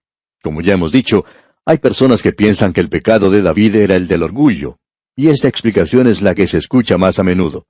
Como 0.42 0.62
ya 0.62 0.74
hemos 0.74 0.92
dicho, 0.92 1.26
hay 1.66 1.78
personas 1.78 2.24
que 2.24 2.34
piensan 2.34 2.74
que 2.74 2.82
el 2.82 2.90
pecado 2.90 3.30
de 3.30 3.42
David 3.42 3.76
era 3.76 3.96
el 3.96 4.08
del 4.08 4.24
orgullo, 4.24 4.80
y 5.16 5.28
esta 5.28 5.48
explicación 5.48 6.08
es 6.08 6.22
la 6.22 6.34
que 6.34 6.48
se 6.48 6.58
escucha 6.58 6.98
más 6.98 7.20
a 7.20 7.24
menudo. 7.24 7.68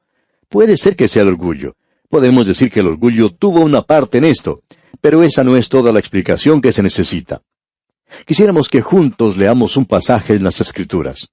Puede 0.47 0.77
ser 0.77 0.95
que 0.95 1.07
sea 1.07 1.23
el 1.23 1.29
orgullo. 1.29 1.75
Podemos 2.09 2.47
decir 2.47 2.71
que 2.71 2.79
el 2.79 2.87
orgullo 2.87 3.31
tuvo 3.31 3.61
una 3.61 3.81
parte 3.81 4.19
en 4.19 4.25
esto, 4.25 4.61
pero 5.01 5.23
esa 5.23 5.43
no 5.43 5.57
es 5.57 5.69
toda 5.69 5.91
la 5.91 5.99
explicación 5.99 6.61
que 6.61 6.71
se 6.71 6.83
necesita. 6.83 7.41
Quisiéramos 8.25 8.69
que 8.69 8.81
juntos 8.81 9.37
leamos 9.37 9.77
un 9.77 9.85
pasaje 9.85 10.33
en 10.33 10.43
las 10.43 10.61
Escrituras. 10.61 11.29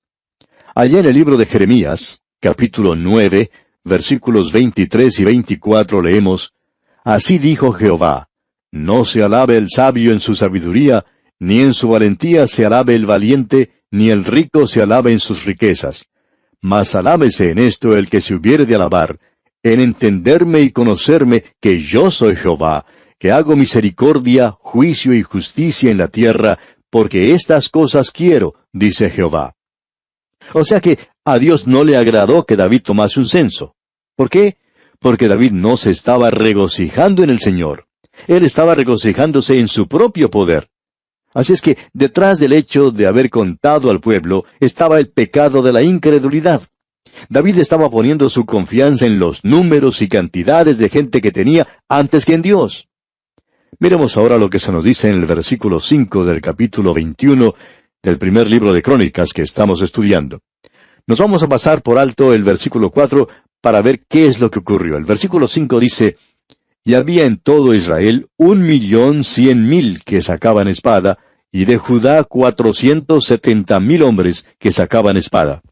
Allá 0.74 1.00
en 1.00 1.06
el 1.06 1.14
libro 1.14 1.36
de 1.36 1.46
Jeremías, 1.46 2.20
capítulo 2.40 2.94
nueve, 2.94 3.50
versículos 3.84 4.52
23 4.52 5.20
y 5.20 5.24
24 5.24 6.02
leemos, 6.02 6.52
Así 7.04 7.38
dijo 7.38 7.72
Jehová, 7.72 8.28
No 8.72 9.04
se 9.04 9.22
alabe 9.22 9.56
el 9.56 9.70
sabio 9.70 10.12
en 10.12 10.20
su 10.20 10.34
sabiduría, 10.34 11.04
ni 11.38 11.60
en 11.60 11.74
su 11.74 11.88
valentía 11.88 12.46
se 12.46 12.64
alabe 12.64 12.94
el 12.94 13.06
valiente, 13.06 13.70
ni 13.90 14.10
el 14.10 14.24
rico 14.24 14.66
se 14.66 14.82
alabe 14.82 15.12
en 15.12 15.20
sus 15.20 15.44
riquezas. 15.44 16.06
Mas 16.60 16.94
alábese 16.94 17.50
en 17.50 17.58
esto 17.58 17.96
el 17.96 18.08
que 18.08 18.20
se 18.20 18.34
hubiere 18.34 18.66
de 18.66 18.74
alabar, 18.74 19.18
en 19.62 19.80
entenderme 19.80 20.60
y 20.60 20.70
conocerme 20.70 21.44
que 21.60 21.80
yo 21.80 22.10
soy 22.10 22.36
Jehová, 22.36 22.86
que 23.18 23.32
hago 23.32 23.56
misericordia, 23.56 24.52
juicio 24.58 25.14
y 25.14 25.22
justicia 25.22 25.90
en 25.90 25.98
la 25.98 26.08
tierra, 26.08 26.58
porque 26.90 27.32
estas 27.32 27.68
cosas 27.68 28.10
quiero, 28.10 28.54
dice 28.72 29.10
Jehová. 29.10 29.54
O 30.52 30.64
sea 30.64 30.80
que 30.80 30.98
a 31.24 31.38
Dios 31.38 31.66
no 31.66 31.84
le 31.84 31.96
agradó 31.96 32.44
que 32.44 32.56
David 32.56 32.82
tomase 32.82 33.20
un 33.20 33.28
censo. 33.28 33.74
¿Por 34.14 34.30
qué? 34.30 34.58
Porque 34.98 35.28
David 35.28 35.52
no 35.52 35.76
se 35.76 35.90
estaba 35.90 36.30
regocijando 36.30 37.22
en 37.22 37.30
el 37.30 37.40
Señor. 37.40 37.86
Él 38.28 38.44
estaba 38.44 38.74
regocijándose 38.74 39.58
en 39.58 39.68
su 39.68 39.88
propio 39.88 40.30
poder. 40.30 40.70
Así 41.36 41.52
es 41.52 41.60
que 41.60 41.76
detrás 41.92 42.38
del 42.38 42.54
hecho 42.54 42.90
de 42.90 43.06
haber 43.06 43.28
contado 43.28 43.90
al 43.90 44.00
pueblo 44.00 44.46
estaba 44.58 44.98
el 44.98 45.10
pecado 45.10 45.60
de 45.60 45.70
la 45.70 45.82
incredulidad. 45.82 46.62
David 47.28 47.58
estaba 47.58 47.90
poniendo 47.90 48.30
su 48.30 48.46
confianza 48.46 49.04
en 49.04 49.18
los 49.18 49.44
números 49.44 50.00
y 50.00 50.08
cantidades 50.08 50.78
de 50.78 50.88
gente 50.88 51.20
que 51.20 51.32
tenía 51.32 51.66
antes 51.90 52.24
que 52.24 52.32
en 52.32 52.40
Dios. 52.40 52.88
Miremos 53.78 54.16
ahora 54.16 54.38
lo 54.38 54.48
que 54.48 54.58
se 54.58 54.72
nos 54.72 54.82
dice 54.82 55.10
en 55.10 55.16
el 55.16 55.26
versículo 55.26 55.78
5 55.78 56.24
del 56.24 56.40
capítulo 56.40 56.94
21 56.94 57.54
del 58.02 58.16
primer 58.16 58.48
libro 58.48 58.72
de 58.72 58.80
Crónicas 58.80 59.34
que 59.34 59.42
estamos 59.42 59.82
estudiando. 59.82 60.40
Nos 61.06 61.20
vamos 61.20 61.42
a 61.42 61.48
pasar 61.50 61.82
por 61.82 61.98
alto 61.98 62.32
el 62.32 62.44
versículo 62.44 62.90
4 62.90 63.28
para 63.60 63.82
ver 63.82 64.06
qué 64.08 64.26
es 64.26 64.40
lo 64.40 64.50
que 64.50 64.60
ocurrió. 64.60 64.96
El 64.96 65.04
versículo 65.04 65.48
5 65.48 65.80
dice, 65.80 66.16
Y 66.82 66.94
había 66.94 67.26
en 67.26 67.36
todo 67.36 67.74
Israel 67.74 68.26
un 68.38 68.66
millón 68.66 69.22
cien 69.22 69.68
mil 69.68 70.02
que 70.02 70.22
sacaban 70.22 70.68
espada, 70.68 71.18
y 71.56 71.64
de 71.64 71.78
Judá 71.78 72.22
cuatrocientos 72.24 73.24
setenta 73.24 73.80
mil 73.80 74.02
hombres 74.02 74.44
que 74.58 74.70
sacaban 74.70 75.16
espada. 75.16 75.62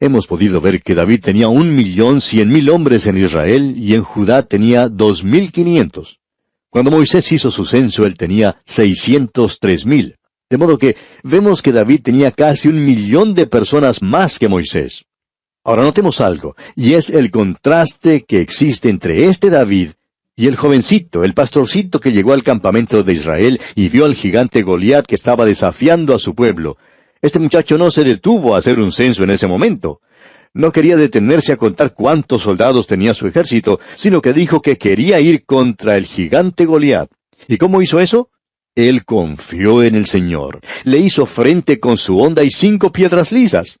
Hemos 0.00 0.26
podido 0.26 0.60
ver 0.60 0.82
que 0.82 0.96
David 0.96 1.20
tenía 1.20 1.46
un 1.46 1.76
millón 1.76 2.20
cien 2.20 2.48
mil 2.48 2.68
hombres 2.70 3.06
en 3.06 3.16
Israel 3.16 3.76
y 3.76 3.94
en 3.94 4.02
Judá 4.02 4.42
tenía 4.42 4.88
dos 4.88 5.22
mil 5.22 5.52
quinientos. 5.52 6.18
Cuando 6.70 6.90
Moisés 6.90 7.30
hizo 7.30 7.52
su 7.52 7.64
censo 7.64 8.04
él 8.04 8.16
tenía 8.16 8.60
seiscientos 8.66 9.60
tres 9.60 9.86
mil. 9.86 10.16
De 10.50 10.58
modo 10.58 10.76
que 10.76 10.96
vemos 11.22 11.62
que 11.62 11.70
David 11.70 12.02
tenía 12.02 12.32
casi 12.32 12.66
un 12.66 12.84
millón 12.84 13.32
de 13.32 13.46
personas 13.46 14.02
más 14.02 14.40
que 14.40 14.48
Moisés. 14.48 15.04
Ahora 15.62 15.84
notemos 15.84 16.20
algo, 16.20 16.56
y 16.74 16.94
es 16.94 17.10
el 17.10 17.30
contraste 17.30 18.24
que 18.24 18.40
existe 18.40 18.88
entre 18.88 19.26
este 19.26 19.50
David 19.50 19.90
y 20.36 20.46
el 20.48 20.56
jovencito, 20.56 21.22
el 21.22 21.34
pastorcito 21.34 22.00
que 22.00 22.10
llegó 22.10 22.32
al 22.32 22.42
campamento 22.42 23.02
de 23.02 23.12
Israel 23.12 23.60
y 23.74 23.88
vio 23.88 24.04
al 24.04 24.14
gigante 24.14 24.62
Goliat 24.62 25.06
que 25.06 25.14
estaba 25.14 25.44
desafiando 25.44 26.14
a 26.14 26.18
su 26.18 26.34
pueblo. 26.34 26.76
Este 27.22 27.38
muchacho 27.38 27.78
no 27.78 27.90
se 27.90 28.04
detuvo 28.04 28.54
a 28.54 28.58
hacer 28.58 28.80
un 28.80 28.92
censo 28.92 29.22
en 29.22 29.30
ese 29.30 29.46
momento. 29.46 30.00
No 30.52 30.72
quería 30.72 30.96
detenerse 30.96 31.52
a 31.52 31.56
contar 31.56 31.94
cuántos 31.94 32.42
soldados 32.42 32.86
tenía 32.86 33.14
su 33.14 33.26
ejército, 33.26 33.80
sino 33.96 34.20
que 34.20 34.32
dijo 34.32 34.60
que 34.60 34.76
quería 34.76 35.20
ir 35.20 35.44
contra 35.44 35.96
el 35.96 36.04
gigante 36.04 36.64
Goliat. 36.64 37.10
¿Y 37.48 37.56
cómo 37.56 37.80
hizo 37.80 38.00
eso? 38.00 38.30
Él 38.74 39.04
confió 39.04 39.82
en 39.84 39.94
el 39.94 40.06
Señor. 40.06 40.60
Le 40.82 40.98
hizo 40.98 41.26
frente 41.26 41.78
con 41.78 41.96
su 41.96 42.18
onda 42.18 42.42
y 42.42 42.50
cinco 42.50 42.90
piedras 42.90 43.30
lisas. 43.30 43.78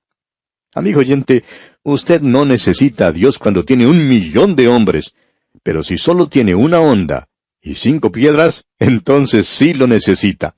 Amigo 0.72 1.00
oyente, 1.00 1.44
usted 1.82 2.20
no 2.20 2.44
necesita 2.44 3.08
a 3.08 3.12
Dios 3.12 3.38
cuando 3.38 3.64
tiene 3.64 3.86
un 3.86 4.08
millón 4.08 4.56
de 4.56 4.68
hombres, 4.68 5.14
pero 5.64 5.82
si 5.82 5.96
solo 5.96 6.28
tiene 6.28 6.54
una 6.54 6.78
onda 6.78 7.26
y 7.60 7.74
cinco 7.74 8.12
piedras, 8.12 8.66
entonces 8.78 9.46
sí 9.48 9.74
lo 9.74 9.88
necesita. 9.88 10.54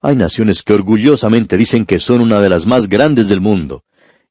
Hay 0.00 0.16
naciones 0.16 0.62
que 0.62 0.72
orgullosamente 0.72 1.58
dicen 1.58 1.84
que 1.84 1.98
son 1.98 2.22
una 2.22 2.40
de 2.40 2.48
las 2.48 2.66
más 2.66 2.88
grandes 2.88 3.28
del 3.28 3.42
mundo. 3.42 3.84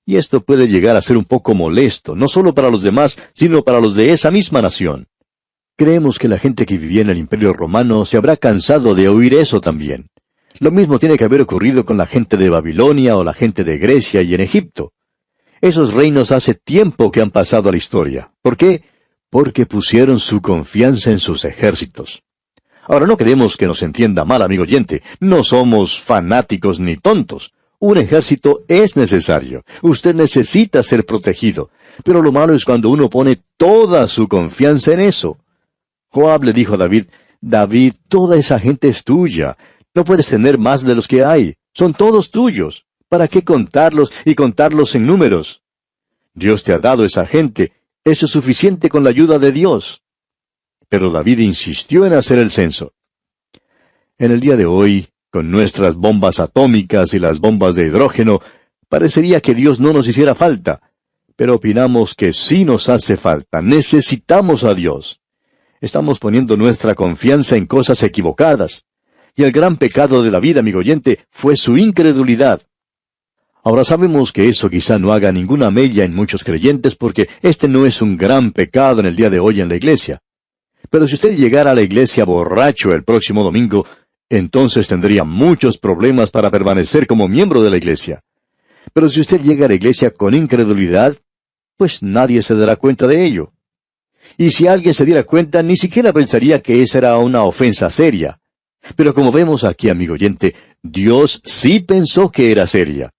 Y 0.05 0.17
esto 0.17 0.41
puede 0.41 0.67
llegar 0.67 0.95
a 0.95 1.01
ser 1.01 1.15
un 1.15 1.25
poco 1.25 1.53
molesto, 1.53 2.15
no 2.15 2.27
solo 2.27 2.55
para 2.55 2.71
los 2.71 2.81
demás, 2.81 3.19
sino 3.35 3.63
para 3.63 3.79
los 3.79 3.95
de 3.95 4.11
esa 4.11 4.31
misma 4.31 4.63
nación. 4.63 5.07
Creemos 5.77 6.17
que 6.17 6.27
la 6.27 6.39
gente 6.39 6.65
que 6.65 6.79
vivía 6.79 7.03
en 7.03 7.11
el 7.11 7.19
Imperio 7.19 7.53
Romano 7.53 8.03
se 8.05 8.17
habrá 8.17 8.35
cansado 8.35 8.95
de 8.95 9.07
oír 9.07 9.35
eso 9.35 9.61
también. 9.61 10.09
Lo 10.59 10.71
mismo 10.71 10.97
tiene 10.97 11.15
que 11.15 11.25
haber 11.25 11.41
ocurrido 11.41 11.85
con 11.85 11.97
la 11.97 12.07
gente 12.07 12.35
de 12.35 12.49
Babilonia 12.49 13.15
o 13.15 13.23
la 13.23 13.33
gente 13.33 13.63
de 13.63 13.77
Grecia 13.77 14.23
y 14.23 14.33
en 14.33 14.41
Egipto. 14.41 14.93
Esos 15.61 15.93
reinos 15.93 16.31
hace 16.31 16.55
tiempo 16.55 17.11
que 17.11 17.21
han 17.21 17.29
pasado 17.29 17.69
a 17.69 17.71
la 17.71 17.77
historia. 17.77 18.31
¿Por 18.41 18.57
qué? 18.57 18.83
Porque 19.29 19.65
pusieron 19.65 20.19
su 20.19 20.41
confianza 20.41 21.11
en 21.11 21.19
sus 21.19 21.45
ejércitos. 21.45 22.23
Ahora 22.83 23.05
no 23.05 23.17
queremos 23.17 23.55
que 23.55 23.67
nos 23.67 23.83
entienda 23.83 24.25
mal, 24.25 24.41
amigo 24.41 24.63
oyente. 24.63 25.03
No 25.19 25.43
somos 25.43 25.99
fanáticos 26.01 26.79
ni 26.79 26.97
tontos. 26.97 27.53
Un 27.77 27.97
ejército 27.97 28.63
es 28.67 28.95
necesario. 28.95 29.63
Usted 29.81 30.15
necesita 30.15 30.81
ser 30.81 31.05
protegido. 31.05 31.69
Pero 32.03 32.21
lo 32.21 32.31
malo 32.31 32.53
es 32.53 32.65
cuando 32.65 32.89
uno 32.89 33.09
pone 33.09 33.37
toda 33.57 34.07
su 34.07 34.27
confianza 34.27 34.93
en 34.93 35.01
eso. 35.01 35.37
Joab 36.09 36.43
le 36.43 36.53
dijo 36.53 36.73
a 36.73 36.77
David, 36.77 37.05
David, 37.41 37.93
toda 38.07 38.37
esa 38.37 38.59
gente 38.59 38.89
es 38.89 39.03
tuya. 39.03 39.57
No 39.93 40.03
puedes 40.03 40.27
tener 40.27 40.57
más 40.57 40.83
de 40.83 40.95
los 40.95 41.07
que 41.07 41.23
hay. 41.23 41.55
Son 41.73 41.93
todos 41.93 42.31
tuyos. 42.31 42.85
¿Para 43.07 43.27
qué 43.27 43.43
contarlos 43.43 44.11
y 44.25 44.35
contarlos 44.35 44.95
en 44.95 45.05
números? 45.05 45.61
Dios 46.33 46.63
te 46.63 46.73
ha 46.73 46.79
dado 46.79 47.05
esa 47.05 47.25
gente. 47.25 47.71
Eso 48.03 48.25
es 48.25 48.31
suficiente 48.31 48.89
con 48.89 49.03
la 49.03 49.09
ayuda 49.09 49.39
de 49.39 49.51
Dios. 49.51 50.03
Pero 50.87 51.11
David 51.11 51.39
insistió 51.39 52.05
en 52.05 52.13
hacer 52.13 52.39
el 52.39 52.51
censo. 52.51 52.93
En 54.17 54.31
el 54.31 54.39
día 54.39 54.55
de 54.55 54.65
hoy, 54.65 55.09
con 55.29 55.51
nuestras 55.51 55.95
bombas 55.95 56.39
atómicas 56.39 57.13
y 57.13 57.19
las 57.19 57.39
bombas 57.39 57.75
de 57.75 57.85
hidrógeno, 57.85 58.41
parecería 58.87 59.41
que 59.41 59.53
Dios 59.53 59.79
no 59.79 59.93
nos 59.93 60.07
hiciera 60.07 60.33
falta, 60.33 60.81
pero 61.35 61.55
opinamos 61.55 62.15
que 62.15 62.33
sí 62.33 62.65
nos 62.65 62.89
hace 62.89 63.15
falta, 63.15 63.61
necesitamos 63.61 64.63
a 64.63 64.73
Dios. 64.73 65.21
Estamos 65.79 66.19
poniendo 66.19 66.57
nuestra 66.57 66.95
confianza 66.95 67.55
en 67.55 67.65
cosas 67.65 68.03
equivocadas. 68.03 68.83
Y 69.35 69.43
el 69.43 69.53
gran 69.53 69.77
pecado 69.77 70.21
de 70.21 70.31
David, 70.31 70.57
amigo 70.57 70.79
oyente, 70.79 71.19
fue 71.29 71.55
su 71.55 71.77
incredulidad. 71.77 72.63
Ahora 73.63 73.83
sabemos 73.83 74.31
que 74.31 74.47
eso 74.47 74.69
quizá 74.69 74.97
no 74.97 75.11
haga 75.11 75.31
ninguna 75.31 75.69
mella 75.69 76.05
en 76.05 76.15
muchos 76.15 76.43
creyentes 76.43 76.95
porque 76.95 77.27
este 77.41 77.67
no 77.67 77.85
es 77.85 78.01
un 78.01 78.15
gran 78.15 78.51
pecado 78.51 79.01
en 79.01 79.07
el 79.07 79.15
día 79.15 79.29
de 79.29 79.39
hoy 79.39 79.59
en 79.59 79.67
la 79.67 79.75
iglesia. 79.75 80.19
Pero 80.89 81.07
si 81.07 81.15
usted 81.15 81.35
llegara 81.35 81.71
a 81.71 81.75
la 81.75 81.81
iglesia 81.81 82.23
borracho 82.23 82.93
el 82.93 83.03
próximo 83.03 83.43
domingo, 83.43 83.85
entonces 84.29 84.87
tendría 84.87 85.23
muchos 85.23 85.77
problemas 85.77 86.31
para 86.31 86.49
permanecer 86.49 87.05
como 87.05 87.27
miembro 87.27 87.61
de 87.61 87.69
la 87.69 87.77
iglesia. 87.77 88.21
Pero 88.93 89.09
si 89.09 89.21
usted 89.21 89.41
llega 89.41 89.65
a 89.65 89.69
la 89.69 89.75
iglesia 89.75 90.11
con 90.11 90.33
incredulidad, 90.33 91.17
pues 91.75 92.01
nadie 92.01 92.41
se 92.41 92.55
dará 92.55 92.75
cuenta 92.77 93.07
de 93.07 93.25
ello. 93.25 93.51
Y 94.37 94.51
si 94.51 94.67
alguien 94.67 94.93
se 94.93 95.05
diera 95.05 95.23
cuenta, 95.23 95.61
ni 95.61 95.75
siquiera 95.75 96.13
pensaría 96.13 96.61
que 96.61 96.81
esa 96.81 96.99
era 96.99 97.17
una 97.17 97.43
ofensa 97.43 97.89
seria. 97.89 98.39
Pero 98.95 99.13
como 99.13 99.31
vemos 99.31 99.63
aquí, 99.63 99.89
amigo 99.89 100.13
oyente, 100.13 100.55
Dios 100.81 101.41
sí 101.43 101.81
pensó 101.81 102.31
que 102.31 102.51
era 102.51 102.65
seria. 102.65 103.11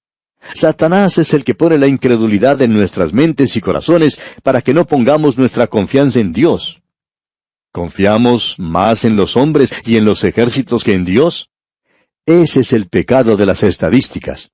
Satanás 0.54 1.18
es 1.18 1.34
el 1.34 1.44
que 1.44 1.54
pone 1.54 1.78
la 1.78 1.86
incredulidad 1.86 2.60
en 2.62 2.72
nuestras 2.72 3.12
mentes 3.12 3.56
y 3.56 3.60
corazones 3.60 4.18
para 4.42 4.62
que 4.62 4.74
no 4.74 4.86
pongamos 4.86 5.38
nuestra 5.38 5.66
confianza 5.66 6.20
en 6.20 6.32
Dios. 6.32 6.82
¿Confiamos 7.72 8.56
más 8.58 9.04
en 9.04 9.16
los 9.16 9.36
hombres 9.36 9.72
y 9.84 9.96
en 9.96 10.04
los 10.04 10.24
ejércitos 10.24 10.82
que 10.82 10.94
en 10.94 11.04
Dios? 11.04 11.50
Ese 12.26 12.60
es 12.60 12.72
el 12.72 12.88
pecado 12.88 13.36
de 13.36 13.46
las 13.46 13.62
estadísticas. 13.62 14.50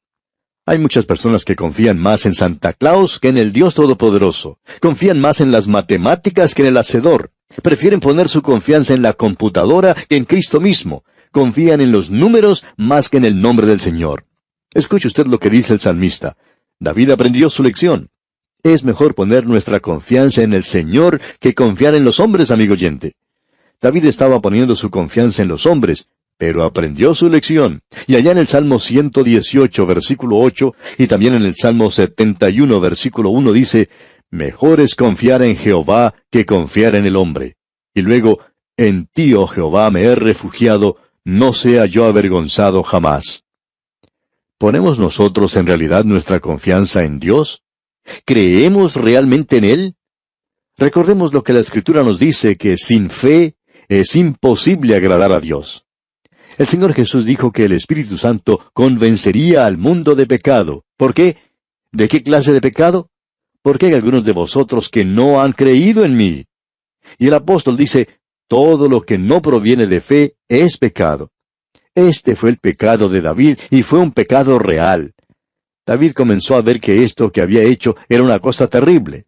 Hay 0.67 0.79
muchas 0.79 1.07
personas 1.07 1.45
que 1.45 1.55
confían 1.55 1.99
más 1.99 2.27
en 2.27 2.35
Santa 2.35 2.73
Claus 2.73 3.21
que 3.21 3.29
en 3.29 3.39
el 3.39 3.53
Dios 3.53 3.75
Todopoderoso. 3.75 4.59
Confían 4.81 5.21
más 5.21 5.41
en 5.41 5.53
las 5.53 5.69
matemáticas 5.69 6.55
que 6.55 6.63
en 6.63 6.69
el 6.69 6.77
Hacedor. 6.77 7.31
Prefieren 7.63 8.01
poner 8.01 8.29
su 8.29 8.43
confianza 8.43 8.93
en 8.93 9.03
la 9.03 9.13
computadora 9.13 9.95
que 10.09 10.17
en 10.17 10.25
Cristo 10.25 10.61
mismo. 10.61 11.05
Confían 11.31 11.81
en 11.81 11.93
los 11.93 12.11
números 12.11 12.65
más 12.77 13.09
que 13.09 13.19
en 13.19 13.25
el 13.25 13.41
nombre 13.41 13.67
del 13.67 13.81
Señor. 13.81 14.25
Escuche 14.77 15.09
usted 15.09 15.27
lo 15.27 15.39
que 15.39 15.49
dice 15.49 15.73
el 15.73 15.81
salmista. 15.81 16.37
David 16.79 17.11
aprendió 17.11 17.49
su 17.49 17.63
lección. 17.63 18.11
Es 18.63 18.85
mejor 18.85 19.15
poner 19.15 19.47
nuestra 19.47 19.81
confianza 19.81 20.43
en 20.43 20.53
el 20.53 20.65
Señor 20.65 21.19
que 21.41 21.55
confiar 21.55 21.95
en 21.95 22.05
los 22.05 22.21
hombres, 22.21 22.51
amigo 22.51 22.75
oyente. 22.75 23.15
David 23.81 24.05
estaba 24.05 24.39
poniendo 24.43 24.75
su 24.75 24.91
confianza 24.91 25.41
en 25.41 25.49
los 25.49 25.65
hombres, 25.65 26.09
pero 26.37 26.63
aprendió 26.63 27.15
su 27.15 27.31
lección. 27.31 27.81
Y 28.07 28.17
allá 28.17 28.33
en 28.33 28.37
el 28.37 28.49
Salmo 28.49 28.79
118, 28.79 29.87
versículo 29.87 30.37
8, 30.37 30.75
y 30.99 31.07
también 31.07 31.33
en 31.33 31.47
el 31.47 31.55
Salmo 31.55 31.91
71, 31.91 32.79
versículo 32.79 33.31
1 33.31 33.53
dice, 33.55 33.89
Mejor 34.31 34.81
es 34.81 34.95
confiar 34.95 35.41
en 35.41 35.57
Jehová 35.57 36.17
que 36.31 36.45
confiar 36.45 36.97
en 36.97 37.07
el 37.07 37.17
hombre. 37.17 37.57
Y 37.95 38.03
luego, 38.03 38.41
En 38.77 39.07
ti, 39.07 39.33
oh 39.33 39.47
Jehová, 39.47 39.91
me 39.91 40.03
he 40.03 40.15
refugiado, 40.15 40.99
no 41.25 41.55
sea 41.55 41.87
yo 41.87 42.05
avergonzado 42.05 42.83
jamás. 42.83 43.46
¿Ponemos 44.59 44.99
nosotros 44.99 45.55
en 45.57 45.67
realidad 45.67 46.05
nuestra 46.05 46.41
confianza 46.41 47.05
en 47.05 47.21
Dios? 47.21 47.63
¿Creemos 48.25 48.97
realmente 48.97 49.59
en 49.59 49.65
Él? 49.65 49.97
Recordemos 50.79 51.35
lo 51.35 51.43
que 51.43 51.53
la 51.53 51.61
Escritura 51.61 52.03
nos 52.03 52.19
dice, 52.19 52.57
que 52.57 52.79
sin 52.79 53.11
fe 53.11 53.57
es 53.89 54.17
imposible 54.17 54.97
agradar 54.97 55.33
a 55.33 55.41
Dios. 55.41 55.85
El 56.57 56.67
Señor 56.67 56.95
Jesús 56.95 57.27
dijo 57.27 57.53
que 57.53 57.67
el 57.67 57.73
Espíritu 57.73 58.17
Santo 58.17 58.71
convencería 58.73 59.67
al 59.67 59.77
mundo 59.77 60.15
de 60.15 60.27
pecado. 60.27 60.85
¿Por 60.97 61.13
qué? 61.13 61.37
¿De 61.93 62.09
qué 62.09 62.23
clase 62.23 62.53
de 62.53 62.63
pecado? 62.63 63.11
Porque 63.61 63.87
hay 63.87 63.93
algunos 63.93 64.25
de 64.25 64.33
vosotros 64.33 64.89
que 64.89 65.05
no 65.05 65.43
han 65.43 65.53
creído 65.53 66.05
en 66.05 66.17
mí. 66.17 66.47
Y 67.19 67.27
el 67.27 67.35
apóstol 67.35 67.77
dice, 67.77 68.09
todo 68.49 68.89
lo 68.89 69.03
que 69.03 69.19
no 69.19 69.43
proviene 69.43 69.87
de 69.87 70.01
fe 70.01 70.37
es 70.49 70.79
pecado. 70.79 71.31
Este 71.97 72.37
fue 72.37 72.51
el 72.51 72.59
pecado 72.59 73.09
de 73.09 73.23
David 73.23 73.59
y 73.71 73.83
fue 73.83 74.01
un 74.01 74.13
pecado 74.13 74.59
real. 74.59 75.15
David 75.87 76.13
comenzó 76.13 76.55
a 76.55 76.61
ver 76.61 76.79
que 76.79 77.03
esto 77.03 77.33
que 77.33 77.41
había 77.41 77.63
hecho 77.63 77.97
era 78.11 78.23
una 78.23 78.39
cosa 78.39 78.67
terrible. 78.67 79.25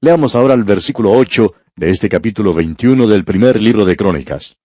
Leamos 0.00 0.36
ahora 0.36 0.54
el 0.54 0.62
versículo 0.62 1.10
8 1.10 1.52
de 1.74 1.90
este 1.90 2.08
capítulo 2.08 2.54
21 2.54 3.08
del 3.08 3.24
primer 3.24 3.60
libro 3.60 3.84
de 3.84 3.96
Crónicas. 3.96 4.56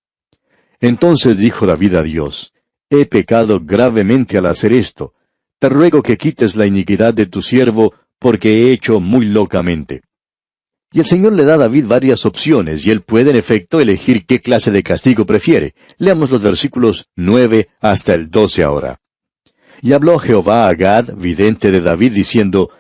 Entonces 0.79 1.39
dijo 1.39 1.65
David 1.65 1.95
a 1.95 2.03
Dios, 2.03 2.53
He 2.87 3.07
pecado 3.07 3.59
gravemente 3.63 4.37
al 4.37 4.45
hacer 4.45 4.71
esto. 4.71 5.15
Te 5.57 5.69
ruego 5.69 6.03
que 6.03 6.17
quites 6.17 6.55
la 6.55 6.67
iniquidad 6.67 7.15
de 7.15 7.25
tu 7.25 7.41
siervo, 7.41 7.95
porque 8.19 8.53
he 8.53 8.71
hecho 8.71 8.99
muy 8.99 9.25
locamente. 9.25 10.03
Y 10.91 10.99
el 10.99 11.05
Señor 11.05 11.33
le 11.33 11.43
da 11.43 11.53
a 11.53 11.57
David 11.57 11.85
varias 11.85 12.25
opciones, 12.25 12.85
y 12.85 12.89
él 12.89 13.01
puede 13.01 13.29
en 13.29 13.35
efecto 13.35 13.79
elegir 13.79 14.25
qué 14.25 14.39
clase 14.39 14.71
de 14.71 14.81
castigo 14.81 15.25
prefiere. 15.25 15.75
Leamos 15.97 16.31
los 16.31 16.41
versículos 16.41 17.09
nueve 17.15 17.69
hasta 17.79 18.15
el 18.15 18.31
doce 18.31 18.63
ahora. 18.63 18.99
Y 19.81 19.93
habló 19.93 20.17
Jehová 20.17 20.67
a 20.67 20.73
Gad, 20.73 21.13
vidente 21.15 21.71
de 21.71 21.81
David, 21.81 22.13
diciendo, 22.13 22.71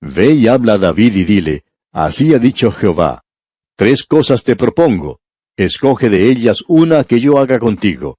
Ve 0.00 0.32
y 0.32 0.48
habla 0.48 0.74
a 0.74 0.78
David 0.78 1.16
y 1.16 1.24
dile, 1.24 1.64
Así 1.92 2.32
ha 2.32 2.38
dicho 2.38 2.72
Jehová, 2.72 3.24
Tres 3.76 4.02
cosas 4.02 4.42
te 4.42 4.56
propongo, 4.56 5.20
escoge 5.56 6.08
de 6.08 6.30
ellas 6.30 6.64
una 6.68 7.04
que 7.04 7.20
yo 7.20 7.38
haga 7.38 7.58
contigo. 7.58 8.18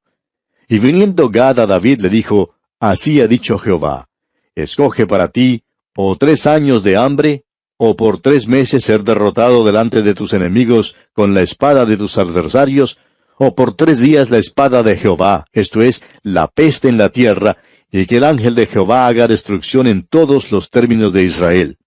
Y 0.68 0.78
viniendo 0.78 1.30
Gad 1.30 1.60
a 1.60 1.66
David 1.66 2.02
le 2.02 2.10
dijo, 2.10 2.54
Así 2.80 3.20
ha 3.20 3.28
dicho 3.28 3.58
Jehová, 3.58 4.08
escoge 4.56 5.08
para 5.08 5.30
ti 5.30 5.64
o 5.96 6.16
tres 6.18 6.48
años 6.48 6.84
de 6.84 6.96
hambre, 6.96 7.44
o 7.82 7.96
por 7.96 8.20
tres 8.20 8.46
meses 8.46 8.84
ser 8.84 9.06
derrotado 9.06 9.64
delante 9.64 10.02
de 10.02 10.14
tus 10.14 10.34
enemigos 10.34 10.96
con 11.14 11.34
la 11.34 11.42
espada 11.42 11.86
de 11.86 11.96
tus 11.96 12.18
adversarios, 12.18 12.98
o 13.38 13.56
por 13.56 13.74
tres 13.74 14.00
días 14.00 14.30
la 14.30 14.38
espada 14.38 14.84
de 14.84 14.98
Jehová, 14.98 15.46
esto 15.54 15.82
es, 15.82 16.04
la 16.22 16.50
peste 16.50 16.90
en 16.90 16.98
la 16.98 17.08
tierra, 17.08 17.58
y 17.90 18.06
que 18.06 18.18
el 18.18 18.26
ángel 18.26 18.54
de 18.54 18.68
Jehová 18.68 19.08
haga 19.08 19.30
destrucción 19.30 19.88
en 19.88 20.06
todos 20.06 20.52
los 20.52 20.70
términos 20.70 21.14
de 21.14 21.24
Israel. 21.24 21.78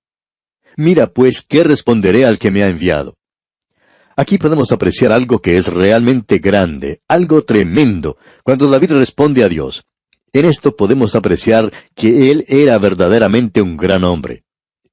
Mira 0.79 1.09
pues 1.09 1.45
qué 1.47 1.63
responderé 1.63 2.25
al 2.25 2.39
que 2.39 2.51
me 2.51 2.63
ha 2.63 2.69
enviado. 2.69 3.19
Aquí 4.17 4.39
podemos 4.39 4.73
apreciar 4.73 5.13
algo 5.13 5.43
que 5.43 5.59
es 5.59 5.67
realmente 5.67 6.39
grande, 6.39 7.03
algo 7.07 7.45
tremendo, 7.45 8.17
cuando 8.43 8.71
David 8.71 8.93
responde 8.93 9.45
a 9.45 9.49
Dios. 9.51 9.85
En 10.33 10.47
esto 10.47 10.75
podemos 10.75 11.15
apreciar 11.15 11.71
que 11.95 12.31
él 12.31 12.47
era 12.49 12.79
verdaderamente 12.79 13.61
un 13.61 13.77
gran 13.77 14.05
hombre. 14.05 14.45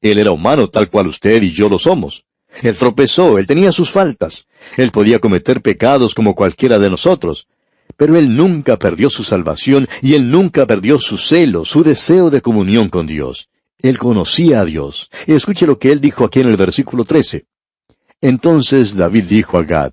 Él 0.01 0.19
era 0.19 0.31
humano 0.31 0.69
tal 0.69 0.89
cual 0.89 1.07
usted 1.07 1.41
y 1.41 1.51
yo 1.51 1.69
lo 1.69 1.79
somos. 1.79 2.25
Él 2.61 2.77
tropezó, 2.77 3.37
él 3.37 3.47
tenía 3.47 3.71
sus 3.71 3.91
faltas. 3.91 4.47
Él 4.77 4.91
podía 4.91 5.19
cometer 5.19 5.61
pecados 5.61 6.15
como 6.15 6.35
cualquiera 6.35 6.79
de 6.79 6.89
nosotros. 6.89 7.47
Pero 7.97 8.17
él 8.17 8.35
nunca 8.35 8.77
perdió 8.77 9.09
su 9.09 9.23
salvación 9.23 9.87
y 10.01 10.13
él 10.13 10.31
nunca 10.31 10.65
perdió 10.65 10.99
su 10.99 11.17
celo, 11.17 11.65
su 11.65 11.83
deseo 11.83 12.29
de 12.29 12.41
comunión 12.41 12.89
con 12.89 13.07
Dios. 13.07 13.49
Él 13.81 13.97
conocía 13.97 14.61
a 14.61 14.65
Dios. 14.65 15.09
Escuche 15.25 15.65
lo 15.65 15.79
que 15.79 15.91
él 15.91 16.01
dijo 16.01 16.25
aquí 16.25 16.41
en 16.41 16.49
el 16.49 16.57
versículo 16.57 17.05
13. 17.05 17.45
Entonces 18.21 18.95
David 18.95 19.25
dijo 19.25 19.57
a 19.57 19.63
Gad, 19.63 19.91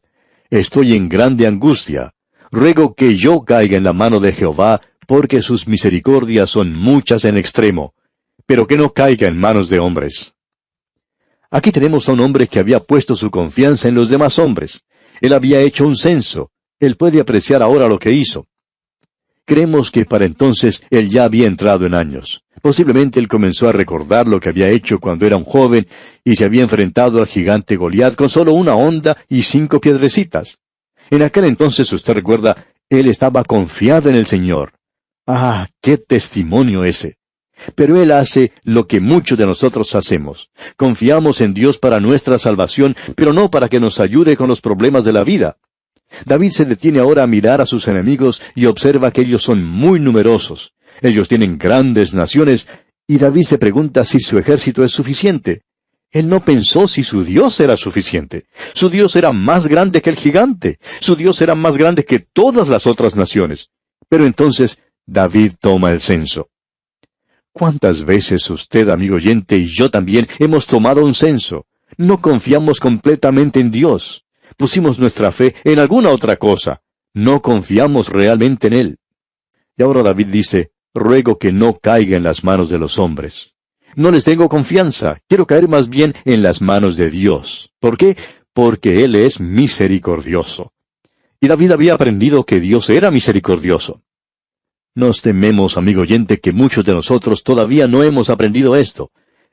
Estoy 0.50 0.94
en 0.94 1.08
grande 1.08 1.46
angustia. 1.46 2.14
Ruego 2.50 2.94
que 2.94 3.16
yo 3.16 3.42
caiga 3.44 3.76
en 3.76 3.84
la 3.84 3.92
mano 3.92 4.20
de 4.20 4.32
Jehová, 4.32 4.80
porque 5.06 5.42
sus 5.42 5.66
misericordias 5.66 6.50
son 6.50 6.72
muchas 6.72 7.24
en 7.24 7.36
extremo, 7.36 7.94
pero 8.46 8.66
que 8.66 8.76
no 8.76 8.92
caiga 8.92 9.28
en 9.28 9.38
manos 9.38 9.68
de 9.68 9.78
hombres. 9.78 10.34
Aquí 11.50 11.72
tenemos 11.72 12.08
a 12.08 12.12
un 12.12 12.20
hombre 12.20 12.48
que 12.48 12.58
había 12.58 12.80
puesto 12.80 13.14
su 13.14 13.30
confianza 13.30 13.88
en 13.88 13.94
los 13.94 14.08
demás 14.08 14.38
hombres. 14.38 14.82
Él 15.20 15.32
había 15.32 15.60
hecho 15.60 15.86
un 15.86 15.96
censo. 15.96 16.50
Él 16.80 16.96
puede 16.96 17.20
apreciar 17.20 17.62
ahora 17.62 17.88
lo 17.88 17.98
que 17.98 18.12
hizo. 18.12 18.46
Creemos 19.44 19.92
que 19.92 20.04
para 20.04 20.24
entonces 20.24 20.82
él 20.90 21.08
ya 21.08 21.24
había 21.24 21.46
entrado 21.46 21.86
en 21.86 21.94
años. 21.94 22.42
Posiblemente 22.60 23.20
él 23.20 23.28
comenzó 23.28 23.68
a 23.68 23.72
recordar 23.72 24.26
lo 24.26 24.40
que 24.40 24.48
había 24.48 24.70
hecho 24.70 24.98
cuando 24.98 25.24
era 25.24 25.36
un 25.36 25.44
joven 25.44 25.86
y 26.24 26.34
se 26.34 26.44
había 26.44 26.62
enfrentado 26.62 27.20
al 27.20 27.28
gigante 27.28 27.76
Goliat 27.76 28.16
con 28.16 28.28
solo 28.28 28.52
una 28.54 28.74
onda 28.74 29.16
y 29.28 29.42
cinco 29.42 29.80
piedrecitas. 29.80 30.58
En 31.10 31.22
aquel 31.22 31.44
entonces, 31.44 31.92
usted 31.92 32.14
recuerda, 32.14 32.66
él 32.90 33.06
estaba 33.06 33.44
confiado 33.44 34.08
en 34.08 34.16
el 34.16 34.26
Señor. 34.26 34.72
Ah, 35.28 35.68
qué 35.80 35.96
testimonio 35.96 36.84
ese. 36.84 37.16
Pero 37.74 38.00
Él 38.00 38.12
hace 38.12 38.52
lo 38.64 38.86
que 38.86 39.00
muchos 39.00 39.38
de 39.38 39.46
nosotros 39.46 39.94
hacemos. 39.94 40.50
Confiamos 40.76 41.40
en 41.40 41.54
Dios 41.54 41.78
para 41.78 42.00
nuestra 42.00 42.38
salvación, 42.38 42.96
pero 43.14 43.32
no 43.32 43.50
para 43.50 43.68
que 43.68 43.80
nos 43.80 44.00
ayude 44.00 44.36
con 44.36 44.48
los 44.48 44.60
problemas 44.60 45.04
de 45.04 45.12
la 45.12 45.24
vida. 45.24 45.56
David 46.24 46.50
se 46.50 46.64
detiene 46.64 47.00
ahora 47.00 47.22
a 47.22 47.26
mirar 47.26 47.60
a 47.60 47.66
sus 47.66 47.88
enemigos 47.88 48.42
y 48.54 48.66
observa 48.66 49.10
que 49.10 49.22
ellos 49.22 49.42
son 49.42 49.64
muy 49.64 49.98
numerosos. 50.00 50.74
Ellos 51.02 51.28
tienen 51.28 51.58
grandes 51.58 52.14
naciones, 52.14 52.68
y 53.06 53.18
David 53.18 53.42
se 53.42 53.58
pregunta 53.58 54.04
si 54.04 54.20
su 54.20 54.38
ejército 54.38 54.84
es 54.84 54.92
suficiente. 54.92 55.62
Él 56.10 56.28
no 56.28 56.44
pensó 56.44 56.88
si 56.88 57.02
su 57.02 57.24
Dios 57.24 57.60
era 57.60 57.76
suficiente. 57.76 58.46
Su 58.72 58.88
Dios 58.88 59.16
era 59.16 59.32
más 59.32 59.66
grande 59.66 60.00
que 60.00 60.10
el 60.10 60.16
gigante. 60.16 60.78
Su 61.00 61.16
Dios 61.16 61.40
era 61.42 61.54
más 61.54 61.76
grande 61.76 62.04
que 62.04 62.20
todas 62.20 62.68
las 62.68 62.86
otras 62.86 63.16
naciones. 63.16 63.70
Pero 64.08 64.24
entonces 64.24 64.78
David 65.04 65.52
toma 65.60 65.90
el 65.90 66.00
censo. 66.00 66.48
¿Cuántas 67.58 68.04
veces 68.04 68.50
usted, 68.50 68.90
amigo 68.90 69.16
oyente, 69.16 69.56
y 69.56 69.64
yo 69.64 69.90
también 69.90 70.28
hemos 70.40 70.66
tomado 70.66 71.02
un 71.02 71.14
censo? 71.14 71.64
No 71.96 72.20
confiamos 72.20 72.80
completamente 72.80 73.60
en 73.60 73.70
Dios. 73.70 74.26
Pusimos 74.58 74.98
nuestra 74.98 75.32
fe 75.32 75.54
en 75.64 75.78
alguna 75.78 76.10
otra 76.10 76.36
cosa. 76.36 76.82
No 77.14 77.40
confiamos 77.40 78.10
realmente 78.10 78.66
en 78.66 78.72
Él. 78.74 78.98
Y 79.74 79.82
ahora 79.82 80.02
David 80.02 80.26
dice, 80.26 80.72
ruego 80.92 81.38
que 81.38 81.50
no 81.50 81.78
caiga 81.78 82.18
en 82.18 82.24
las 82.24 82.44
manos 82.44 82.68
de 82.68 82.78
los 82.78 82.98
hombres. 82.98 83.54
No 83.94 84.10
les 84.10 84.24
tengo 84.24 84.50
confianza, 84.50 85.20
quiero 85.26 85.46
caer 85.46 85.66
más 85.66 85.88
bien 85.88 86.12
en 86.26 86.42
las 86.42 86.60
manos 86.60 86.98
de 86.98 87.08
Dios. 87.08 87.72
¿Por 87.80 87.96
qué? 87.96 88.18
Porque 88.52 89.02
Él 89.02 89.14
es 89.14 89.40
misericordioso. 89.40 90.74
Y 91.40 91.48
David 91.48 91.72
había 91.72 91.94
aprendido 91.94 92.44
que 92.44 92.60
Dios 92.60 92.90
era 92.90 93.10
misericordioso. 93.10 94.02
Nos 94.96 95.20
tememos, 95.20 95.76
amigo 95.76 96.00
oyente, 96.00 96.40
que 96.40 96.52
muchos 96.52 96.82
de 96.82 96.94
nosotros 96.94 97.42
todavía 97.42 97.86
no 97.86 98.02
hemos 98.02 98.30
aprendido 98.30 98.76
esto. 98.76 99.10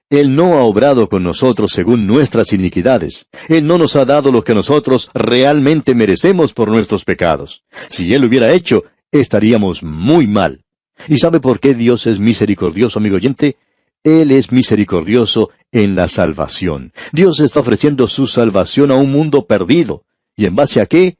Él 0.10 0.38
no 0.38 0.54
ha 0.54 0.64
obrado 0.64 1.10
con 1.10 1.22
nosotros 1.22 1.74
según 1.74 2.08
nuestras 2.08 2.54
iniquidades. 2.54 3.28
Él 3.50 3.68
no 3.68 3.78
nos 3.78 3.98
ha 3.98 4.06
dado 4.06 4.32
lo 4.32 4.46
que 4.46 4.56
nosotros 4.56 5.10
realmente 5.14 5.96
merecemos 5.96 6.54
por 6.54 6.70
nuestros 6.70 7.04
pecados. 7.04 7.62
Si 7.90 8.14
Él 8.14 8.22
lo 8.22 8.30
hubiera 8.30 8.54
hecho, 8.54 8.86
estaríamos 9.12 9.84
muy 9.84 10.28
mal. 10.28 10.64
¿Y 11.10 11.18
sabe 11.18 11.42
por 11.42 11.60
qué 11.60 11.74
Dios 11.74 12.08
es 12.08 12.22
misericordioso, 12.22 13.00
amigo 13.00 13.18
oyente? 13.18 13.58
Él 14.02 14.32
es 14.32 14.50
misericordioso 14.50 15.50
en 15.74 15.94
la 15.94 16.08
salvación. 16.08 16.94
Dios 17.12 17.42
está 17.42 17.60
ofreciendo 17.60 18.08
su 18.08 18.28
salvación 18.28 18.92
a 18.92 18.96
un 18.96 19.12
mundo 19.12 19.46
perdido. 19.46 20.06
¿Y 20.38 20.46
en 20.46 20.56
base 20.56 20.80
a 20.80 20.86
qué? 20.86 21.18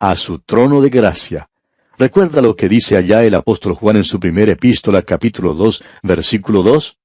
A 0.00 0.16
su 0.16 0.40
trono 0.40 0.80
de 0.80 0.88
gracia. 0.88 1.49
¿Recuerda 2.00 2.40
lo 2.40 2.56
que 2.56 2.66
dice 2.66 2.96
allá 2.96 3.24
el 3.24 3.34
apóstol 3.34 3.74
Juan 3.74 3.98
en 3.98 4.04
su 4.04 4.18
primera 4.18 4.52
epístola 4.52 5.02
capítulo 5.02 5.52
2, 5.52 5.84
versículo 6.02 6.62
2? 6.62 6.96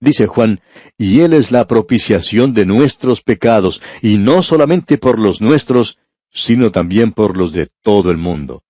Dice 0.00 0.26
Juan, 0.26 0.60
y 0.98 1.20
Él 1.20 1.34
es 1.34 1.52
la 1.52 1.68
propiciación 1.68 2.52
de 2.52 2.66
nuestros 2.66 3.22
pecados, 3.22 3.80
y 4.02 4.18
no 4.18 4.42
solamente 4.42 4.98
por 4.98 5.20
los 5.20 5.40
nuestros, 5.40 5.98
sino 6.32 6.72
también 6.72 7.12
por 7.12 7.36
los 7.36 7.52
de 7.52 7.68
todo 7.80 8.10
el 8.10 8.16
mundo. 8.16 8.64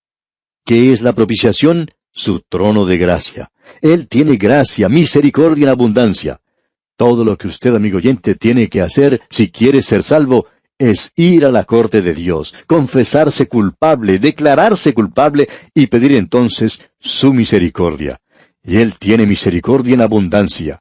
¿Qué 0.66 0.92
es 0.92 1.00
la 1.00 1.14
propiciación? 1.14 1.88
Su 2.12 2.40
trono 2.40 2.84
de 2.84 2.98
gracia. 2.98 3.50
Él 3.80 4.06
tiene 4.06 4.36
gracia, 4.36 4.90
misericordia 4.90 5.62
en 5.62 5.70
abundancia. 5.70 6.42
Todo 6.98 7.24
lo 7.24 7.38
que 7.38 7.48
usted, 7.48 7.74
amigo 7.74 7.96
oyente, 7.96 8.34
tiene 8.34 8.68
que 8.68 8.82
hacer 8.82 9.22
si 9.30 9.50
quiere 9.50 9.80
ser 9.80 10.02
salvo 10.02 10.46
es 10.80 11.12
ir 11.14 11.44
a 11.44 11.50
la 11.50 11.64
corte 11.64 12.00
de 12.00 12.14
Dios, 12.14 12.54
confesarse 12.66 13.46
culpable, 13.46 14.18
declararse 14.18 14.94
culpable 14.94 15.46
y 15.74 15.88
pedir 15.88 16.12
entonces 16.12 16.80
su 16.98 17.34
misericordia. 17.34 18.18
Y 18.64 18.78
Él 18.78 18.98
tiene 18.98 19.26
misericordia 19.26 19.92
en 19.92 20.00
abundancia. 20.00 20.80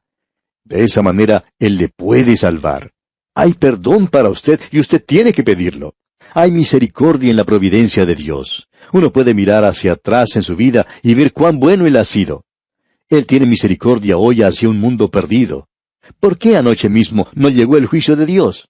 De 0.63 0.85
esa 0.85 1.01
manera, 1.01 1.43
Él 1.59 1.77
le 1.77 1.89
puede 1.89 2.37
salvar. 2.37 2.91
Hay 3.35 3.55
perdón 3.55 4.07
para 4.07 4.29
usted 4.29 4.61
y 4.71 4.79
usted 4.79 5.03
tiene 5.05 5.33
que 5.33 5.43
pedirlo. 5.43 5.95
Hay 6.33 6.51
misericordia 6.51 7.29
en 7.29 7.35
la 7.35 7.43
providencia 7.43 8.05
de 8.05 8.15
Dios. 8.15 8.69
Uno 8.93 9.11
puede 9.11 9.33
mirar 9.33 9.65
hacia 9.65 9.93
atrás 9.93 10.37
en 10.37 10.43
su 10.43 10.55
vida 10.55 10.87
y 11.03 11.13
ver 11.13 11.33
cuán 11.33 11.59
bueno 11.59 11.85
Él 11.85 11.97
ha 11.97 12.05
sido. 12.05 12.45
Él 13.09 13.25
tiene 13.25 13.45
misericordia 13.45 14.17
hoy 14.17 14.43
hacia 14.43 14.69
un 14.69 14.79
mundo 14.79 15.11
perdido. 15.11 15.67
¿Por 16.21 16.37
qué 16.37 16.55
anoche 16.55 16.87
mismo 16.87 17.27
no 17.33 17.49
llegó 17.49 17.75
el 17.75 17.85
juicio 17.85 18.15
de 18.15 18.25
Dios? 18.25 18.69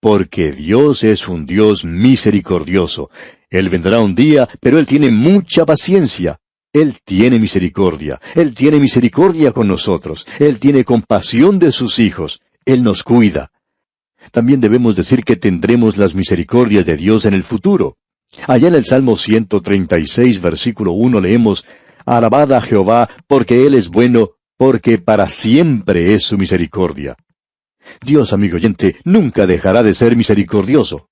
Porque 0.00 0.50
Dios 0.52 1.04
es 1.04 1.28
un 1.28 1.46
Dios 1.46 1.84
misericordioso. 1.84 3.10
Él 3.50 3.68
vendrá 3.68 4.00
un 4.00 4.14
día, 4.14 4.48
pero 4.60 4.78
Él 4.78 4.86
tiene 4.86 5.10
mucha 5.10 5.66
paciencia. 5.66 6.40
Él 6.72 6.98
tiene 7.04 7.38
misericordia. 7.38 8.20
Él 8.34 8.54
tiene 8.54 8.78
misericordia 8.78 9.52
con 9.52 9.68
nosotros. 9.68 10.26
Él 10.38 10.58
tiene 10.58 10.84
compasión 10.84 11.58
de 11.58 11.72
sus 11.72 11.98
hijos. 11.98 12.40
Él 12.64 12.82
nos 12.82 13.02
cuida. 13.02 13.50
También 14.30 14.60
debemos 14.60 14.96
decir 14.96 15.24
que 15.24 15.36
tendremos 15.36 15.96
las 15.96 16.14
misericordias 16.14 16.86
de 16.86 16.96
Dios 16.96 17.24
en 17.24 17.34
el 17.34 17.42
futuro. 17.42 17.96
Allá 18.46 18.68
en 18.68 18.74
el 18.74 18.84
Salmo 18.84 19.16
136, 19.16 20.40
versículo 20.40 20.92
1 20.92 21.20
leemos, 21.20 21.64
Alabad 22.06 22.52
a 22.52 22.60
Jehová, 22.60 23.08
porque 23.26 23.66
Él 23.66 23.74
es 23.74 23.88
bueno, 23.88 24.30
porque 24.56 24.98
para 24.98 25.28
siempre 25.28 26.14
es 26.14 26.24
su 26.24 26.38
misericordia. 26.38 27.16
Dios, 28.04 28.32
amigo 28.32 28.56
oyente, 28.56 28.96
nunca 29.04 29.46
dejará 29.46 29.82
de 29.82 29.94
ser 29.94 30.16
misericordioso. 30.16 31.08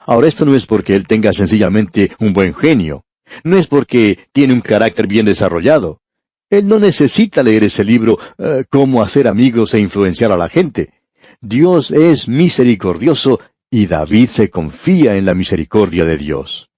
Ahora 0.00 0.28
esto 0.28 0.44
no 0.44 0.54
es 0.54 0.66
porque 0.66 0.94
Él 0.96 1.06
tenga 1.06 1.32
sencillamente 1.32 2.12
un 2.18 2.32
buen 2.32 2.54
genio, 2.54 3.04
no 3.44 3.58
es 3.58 3.66
porque 3.66 4.18
tiene 4.32 4.54
un 4.54 4.60
carácter 4.60 5.06
bien 5.06 5.26
desarrollado. 5.26 6.00
Él 6.50 6.66
no 6.66 6.78
necesita 6.78 7.42
leer 7.42 7.64
ese 7.64 7.84
libro, 7.84 8.18
eh, 8.38 8.64
Cómo 8.70 9.02
hacer 9.02 9.28
amigos 9.28 9.74
e 9.74 9.80
influenciar 9.80 10.32
a 10.32 10.36
la 10.36 10.48
gente. 10.48 10.94
Dios 11.40 11.90
es 11.90 12.26
misericordioso 12.26 13.38
y 13.70 13.86
David 13.86 14.28
se 14.28 14.50
confía 14.50 15.16
en 15.16 15.26
la 15.26 15.34
misericordia 15.34 16.04
de 16.04 16.16
Dios. 16.16 16.70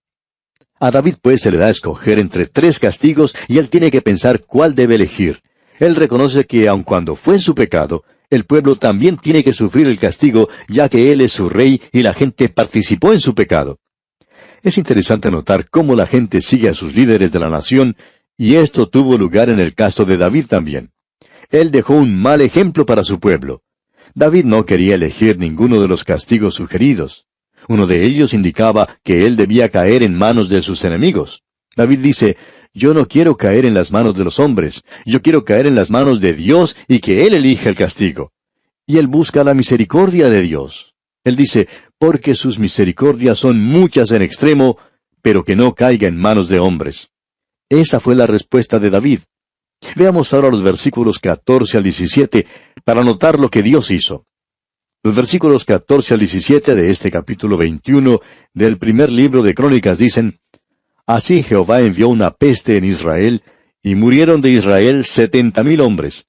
A 0.80 0.90
David 0.90 1.16
pues 1.22 1.42
se 1.42 1.50
le 1.50 1.58
da 1.58 1.66
a 1.66 1.70
escoger 1.70 2.18
entre 2.18 2.46
tres 2.46 2.78
castigos 2.78 3.34
y 3.48 3.58
él 3.58 3.70
tiene 3.70 3.90
que 3.90 4.02
pensar 4.02 4.40
cuál 4.40 4.74
debe 4.74 4.96
elegir. 4.96 5.40
Él 5.78 5.94
reconoce 5.94 6.46
que 6.46 6.68
aun 6.68 6.82
cuando 6.82 7.16
fue 7.16 7.38
su 7.38 7.54
pecado, 7.54 8.04
el 8.30 8.44
pueblo 8.44 8.76
también 8.76 9.18
tiene 9.18 9.42
que 9.42 9.52
sufrir 9.52 9.88
el 9.88 9.98
castigo, 9.98 10.48
ya 10.68 10.88
que 10.88 11.12
él 11.12 11.20
es 11.20 11.32
su 11.32 11.48
rey 11.48 11.82
y 11.92 12.02
la 12.02 12.14
gente 12.14 12.48
participó 12.48 13.12
en 13.12 13.20
su 13.20 13.34
pecado. 13.34 13.80
Es 14.62 14.78
interesante 14.78 15.30
notar 15.30 15.68
cómo 15.68 15.96
la 15.96 16.06
gente 16.06 16.40
sigue 16.40 16.68
a 16.68 16.74
sus 16.74 16.94
líderes 16.94 17.32
de 17.32 17.40
la 17.40 17.48
nación, 17.48 17.96
y 18.36 18.54
esto 18.54 18.88
tuvo 18.88 19.18
lugar 19.18 19.50
en 19.50 19.58
el 19.58 19.74
caso 19.74 20.04
de 20.04 20.16
David 20.16 20.46
también. 20.46 20.92
Él 21.50 21.70
dejó 21.70 21.94
un 21.94 22.16
mal 22.20 22.40
ejemplo 22.40 22.86
para 22.86 23.02
su 23.02 23.18
pueblo. 23.18 23.62
David 24.14 24.44
no 24.44 24.64
quería 24.64 24.94
elegir 24.94 25.38
ninguno 25.38 25.80
de 25.80 25.88
los 25.88 26.04
castigos 26.04 26.54
sugeridos. 26.54 27.26
Uno 27.68 27.86
de 27.86 28.04
ellos 28.04 28.32
indicaba 28.32 28.98
que 29.02 29.26
él 29.26 29.36
debía 29.36 29.68
caer 29.68 30.02
en 30.02 30.16
manos 30.16 30.48
de 30.48 30.62
sus 30.62 30.84
enemigos. 30.84 31.42
David 31.76 31.98
dice, 31.98 32.36
yo 32.74 32.94
no 32.94 33.06
quiero 33.06 33.37
caer 33.37 33.64
en 33.64 33.74
las 33.74 33.90
manos 33.90 34.16
de 34.16 34.24
los 34.24 34.38
hombres, 34.38 34.83
yo 35.04 35.22
quiero 35.22 35.44
caer 35.44 35.66
en 35.66 35.74
las 35.74 35.90
manos 35.90 36.20
de 36.20 36.35
Dios 36.35 36.76
y 36.88 37.00
que 37.00 37.26
Él 37.26 37.35
elija 37.35 37.68
el 37.68 37.76
castigo. 37.76 38.33
Y 38.87 38.98
él 38.98 39.06
busca 39.06 39.44
la 39.44 39.54
misericordia 39.54 40.28
de 40.28 40.40
Dios. 40.40 40.94
Él 41.22 41.37
dice, 41.37 41.68
porque 41.98 42.35
sus 42.35 42.59
misericordias 42.59 43.38
son 43.38 43.62
muchas 43.62 44.11
en 44.11 44.22
extremo, 44.22 44.78
pero 45.22 45.44
que 45.44 45.54
no 45.54 45.74
caiga 45.74 46.09
en 46.09 46.16
manos 46.16 46.48
de 46.48 46.59
hombres. 46.59 47.11
Esa 47.68 48.00
fue 48.00 48.16
la 48.16 48.26
respuesta 48.26 48.78
de 48.78 48.90
David. 48.90 49.20
Veamos 49.94 50.33
ahora 50.35 50.50
los 50.50 50.62
versículos 50.62 51.18
14 51.18 51.76
al 51.76 51.85
17 51.85 52.46
para 52.85 53.04
notar 53.04 53.38
lo 53.38 53.48
que 53.48 53.62
Dios 53.62 53.90
hizo. 53.90 54.26
Los 55.02 55.14
versículos 55.14 55.64
14 55.64 56.14
al 56.14 56.20
17 56.20 56.74
de 56.74 56.90
este 56.90 57.11
capítulo 57.11 57.56
21 57.56 58.20
del 58.52 58.76
primer 58.76 59.11
libro 59.11 59.42
de 59.42 59.54
Crónicas 59.54 59.98
dicen, 59.98 60.40
Así 61.11 61.42
Jehová 61.42 61.81
envió 61.81 62.09
una 62.09 62.31
peste 62.31 62.77
en 62.77 62.85
Israel, 62.85 63.42
y 63.83 63.96
murieron 63.96 64.40
de 64.42 64.51
Israel 64.51 65.05
setenta 65.05 65.64
mil 65.64 65.81
hombres. 65.81 66.29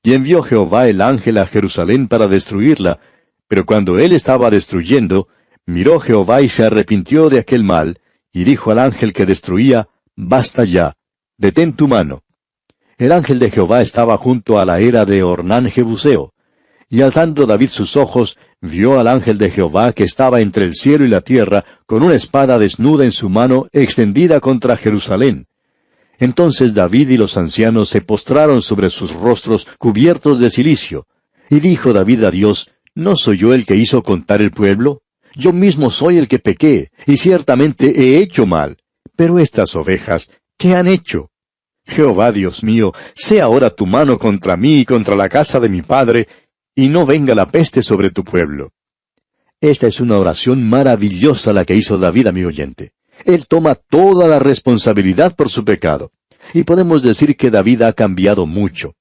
Y 0.00 0.12
envió 0.12 0.44
Jehová 0.44 0.86
el 0.86 1.00
ángel 1.00 1.38
a 1.38 1.46
Jerusalén 1.48 2.06
para 2.06 2.28
destruirla, 2.28 3.00
pero 3.48 3.66
cuando 3.66 3.98
él 3.98 4.12
estaba 4.12 4.48
destruyendo, 4.48 5.26
miró 5.66 5.98
Jehová 5.98 6.40
y 6.40 6.48
se 6.48 6.64
arrepintió 6.64 7.30
de 7.30 7.40
aquel 7.40 7.64
mal, 7.64 7.98
y 8.32 8.44
dijo 8.44 8.70
al 8.70 8.78
ángel 8.78 9.12
que 9.12 9.26
destruía, 9.26 9.88
Basta 10.14 10.62
ya, 10.62 10.94
detén 11.36 11.72
tu 11.72 11.88
mano. 11.88 12.22
El 12.98 13.10
ángel 13.10 13.40
de 13.40 13.50
Jehová 13.50 13.82
estaba 13.82 14.16
junto 14.18 14.60
a 14.60 14.64
la 14.64 14.78
era 14.78 15.04
de 15.04 15.24
Ornán 15.24 15.68
Jebuseo. 15.68 16.32
Y 16.92 17.00
alzando 17.00 17.46
David 17.46 17.70
sus 17.70 17.96
ojos, 17.96 18.36
vio 18.60 19.00
al 19.00 19.08
ángel 19.08 19.38
de 19.38 19.48
Jehová 19.48 19.94
que 19.94 20.04
estaba 20.04 20.42
entre 20.42 20.64
el 20.66 20.74
cielo 20.74 21.06
y 21.06 21.08
la 21.08 21.22
tierra, 21.22 21.64
con 21.86 22.02
una 22.02 22.14
espada 22.14 22.58
desnuda 22.58 23.06
en 23.06 23.12
su 23.12 23.30
mano, 23.30 23.66
extendida 23.72 24.40
contra 24.40 24.76
Jerusalén. 24.76 25.46
Entonces 26.18 26.74
David 26.74 27.08
y 27.08 27.16
los 27.16 27.38
ancianos 27.38 27.88
se 27.88 28.02
postraron 28.02 28.60
sobre 28.60 28.90
sus 28.90 29.14
rostros 29.14 29.66
cubiertos 29.78 30.38
de 30.38 30.50
cilicio. 30.50 31.06
Y 31.48 31.60
dijo 31.60 31.94
David 31.94 32.24
a 32.24 32.30
Dios, 32.30 32.68
¿No 32.94 33.16
soy 33.16 33.38
yo 33.38 33.54
el 33.54 33.64
que 33.64 33.76
hizo 33.76 34.02
contar 34.02 34.42
el 34.42 34.50
pueblo? 34.50 35.00
Yo 35.34 35.54
mismo 35.54 35.90
soy 35.90 36.18
el 36.18 36.28
que 36.28 36.40
pequé, 36.40 36.90
y 37.06 37.16
ciertamente 37.16 38.02
he 38.02 38.18
hecho 38.18 38.44
mal. 38.44 38.76
Pero 39.16 39.38
estas 39.38 39.74
ovejas, 39.76 40.28
¿qué 40.58 40.74
han 40.74 40.88
hecho? 40.88 41.30
Jehová 41.84 42.32
Dios 42.32 42.62
mío, 42.62 42.92
sea 43.14 43.44
ahora 43.44 43.70
tu 43.70 43.86
mano 43.86 44.18
contra 44.18 44.56
mí 44.56 44.80
y 44.80 44.84
contra 44.84 45.16
la 45.16 45.28
casa 45.28 45.58
de 45.58 45.68
mi 45.68 45.82
padre, 45.82 46.28
y 46.74 46.88
no 46.88 47.06
venga 47.06 47.34
la 47.34 47.46
peste 47.46 47.82
sobre 47.82 48.10
tu 48.10 48.24
pueblo. 48.24 48.72
Esta 49.60 49.86
es 49.86 50.00
una 50.00 50.18
oración 50.18 50.68
maravillosa 50.68 51.52
la 51.52 51.64
que 51.64 51.76
hizo 51.76 51.98
David, 51.98 52.28
mi 52.32 52.44
oyente. 52.44 52.92
Él 53.24 53.46
toma 53.46 53.74
toda 53.74 54.26
la 54.26 54.38
responsabilidad 54.38 55.36
por 55.36 55.48
su 55.48 55.64
pecado. 55.64 56.10
Y 56.54 56.64
podemos 56.64 57.02
decir 57.02 57.36
que 57.36 57.50
David 57.50 57.82
ha 57.82 57.92
cambiado 57.92 58.46
mucho. 58.46 58.94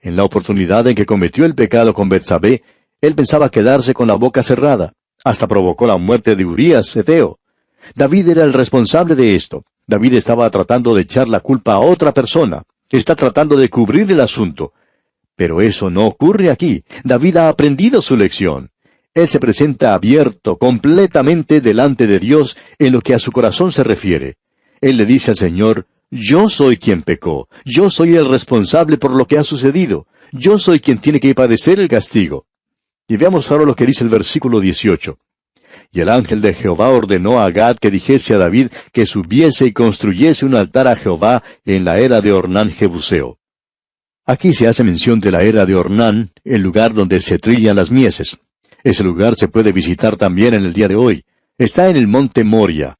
En 0.00 0.16
la 0.16 0.24
oportunidad 0.24 0.86
en 0.86 0.94
que 0.94 1.06
cometió 1.06 1.46
el 1.46 1.54
pecado 1.54 1.94
con 1.94 2.08
Betsabé, 2.08 2.62
él 3.00 3.14
pensaba 3.14 3.50
quedarse 3.50 3.94
con 3.94 4.08
la 4.08 4.14
boca 4.14 4.42
cerrada. 4.42 4.92
Hasta 5.24 5.48
provocó 5.48 5.86
la 5.86 5.96
muerte 5.96 6.36
de 6.36 6.44
Urías, 6.44 6.94
Eteo. 6.96 7.38
David 7.94 8.28
era 8.28 8.44
el 8.44 8.52
responsable 8.52 9.14
de 9.14 9.34
esto. 9.34 9.64
David 9.86 10.14
estaba 10.14 10.50
tratando 10.50 10.94
de 10.94 11.02
echar 11.02 11.28
la 11.28 11.40
culpa 11.40 11.74
a 11.74 11.78
otra 11.78 12.12
persona. 12.12 12.62
Está 12.90 13.14
tratando 13.16 13.56
de 13.56 13.68
cubrir 13.70 14.10
el 14.10 14.20
asunto. 14.20 14.72
Pero 15.36 15.60
eso 15.60 15.90
no 15.90 16.06
ocurre 16.06 16.50
aquí. 16.50 16.82
David 17.04 17.36
ha 17.36 17.48
aprendido 17.48 18.02
su 18.02 18.16
lección. 18.16 18.70
Él 19.14 19.28
se 19.28 19.38
presenta 19.38 19.94
abierto, 19.94 20.58
completamente 20.58 21.60
delante 21.60 22.06
de 22.06 22.18
Dios 22.18 22.56
en 22.78 22.92
lo 22.92 23.00
que 23.00 23.14
a 23.14 23.18
su 23.18 23.32
corazón 23.32 23.72
se 23.72 23.84
refiere. 23.84 24.36
Él 24.80 24.96
le 24.96 25.06
dice 25.06 25.30
al 25.30 25.36
Señor, 25.36 25.86
yo 26.10 26.50
soy 26.50 26.76
quien 26.76 27.02
pecó, 27.02 27.48
yo 27.64 27.90
soy 27.90 28.14
el 28.14 28.28
responsable 28.28 28.98
por 28.98 29.12
lo 29.12 29.26
que 29.26 29.38
ha 29.38 29.44
sucedido, 29.44 30.06
yo 30.32 30.58
soy 30.58 30.80
quien 30.80 30.98
tiene 30.98 31.18
que 31.18 31.34
padecer 31.34 31.80
el 31.80 31.88
castigo. 31.88 32.46
Y 33.08 33.16
veamos 33.16 33.50
ahora 33.50 33.64
lo 33.64 33.74
que 33.74 33.86
dice 33.86 34.04
el 34.04 34.10
versículo 34.10 34.60
18. 34.60 35.18
Y 35.92 36.00
el 36.00 36.08
ángel 36.08 36.40
de 36.42 36.54
Jehová 36.54 36.90
ordenó 36.90 37.40
a 37.40 37.50
Gad 37.50 37.78
que 37.78 37.90
dijese 37.90 38.34
a 38.34 38.38
David 38.38 38.68
que 38.92 39.06
subiese 39.06 39.66
y 39.66 39.72
construyese 39.72 40.44
un 40.44 40.54
altar 40.54 40.88
a 40.88 40.96
Jehová 40.96 41.42
en 41.64 41.84
la 41.84 41.98
era 41.98 42.20
de 42.20 42.32
Ornán 42.32 42.70
Jebuseo. 42.70 43.38
Aquí 44.28 44.52
se 44.52 44.66
hace 44.66 44.82
mención 44.82 45.20
de 45.20 45.30
la 45.30 45.44
era 45.44 45.64
de 45.66 45.76
Ornán, 45.76 46.32
el 46.42 46.60
lugar 46.60 46.92
donde 46.92 47.20
se 47.20 47.38
trillan 47.38 47.76
las 47.76 47.92
mieses. 47.92 48.36
Ese 48.82 49.04
lugar 49.04 49.36
se 49.36 49.46
puede 49.46 49.70
visitar 49.70 50.16
también 50.16 50.52
en 50.52 50.64
el 50.64 50.72
día 50.72 50.88
de 50.88 50.96
hoy. 50.96 51.24
Está 51.56 51.88
en 51.88 51.96
el 51.96 52.08
monte 52.08 52.42
Moria. 52.42 52.98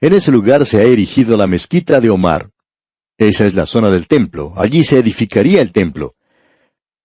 En 0.00 0.12
ese 0.12 0.32
lugar 0.32 0.66
se 0.66 0.78
ha 0.78 0.82
erigido 0.82 1.36
la 1.36 1.46
mezquita 1.46 2.00
de 2.00 2.10
Omar. 2.10 2.50
Esa 3.16 3.46
es 3.46 3.54
la 3.54 3.66
zona 3.66 3.88
del 3.88 4.08
templo. 4.08 4.52
Allí 4.56 4.82
se 4.82 4.98
edificaría 4.98 5.62
el 5.62 5.70
templo. 5.70 6.16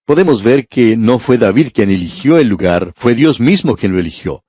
Podemos 0.04 0.42
ver 0.42 0.68
que 0.68 0.98
no 0.98 1.20
fue 1.20 1.38
David 1.38 1.70
quien 1.72 1.92
eligió 1.92 2.40
el 2.40 2.48
lugar, 2.48 2.92
fue 2.96 3.14
Dios 3.14 3.40
mismo 3.40 3.76
quien 3.76 3.92
lo 3.92 4.00
eligió. 4.00 4.44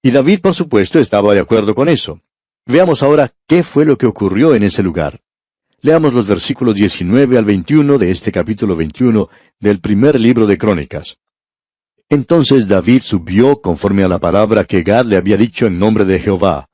Y 0.00 0.12
David, 0.12 0.40
por 0.40 0.54
supuesto, 0.54 1.00
estaba 1.00 1.34
de 1.34 1.40
acuerdo 1.40 1.74
con 1.74 1.88
eso. 1.88 2.20
Veamos 2.66 3.02
ahora 3.02 3.32
qué 3.48 3.64
fue 3.64 3.84
lo 3.84 3.98
que 3.98 4.06
ocurrió 4.06 4.54
en 4.54 4.62
ese 4.62 4.84
lugar. 4.84 5.20
Leamos 5.80 6.12
los 6.12 6.26
versículos 6.26 6.74
19 6.74 7.38
al 7.38 7.44
21 7.44 7.98
de 7.98 8.10
este 8.10 8.32
capítulo 8.32 8.74
21 8.74 9.28
del 9.60 9.78
primer 9.78 10.18
libro 10.18 10.44
de 10.48 10.58
Crónicas. 10.58 11.18
Entonces 12.08 12.66
David 12.66 13.02
subió 13.02 13.60
conforme 13.60 14.02
a 14.02 14.08
la 14.08 14.18
palabra 14.18 14.64
que 14.64 14.82
Gad 14.82 15.06
le 15.06 15.16
había 15.16 15.36
dicho 15.36 15.66
en 15.66 15.78
nombre 15.78 16.04
de 16.04 16.18
Jehová. 16.18 16.68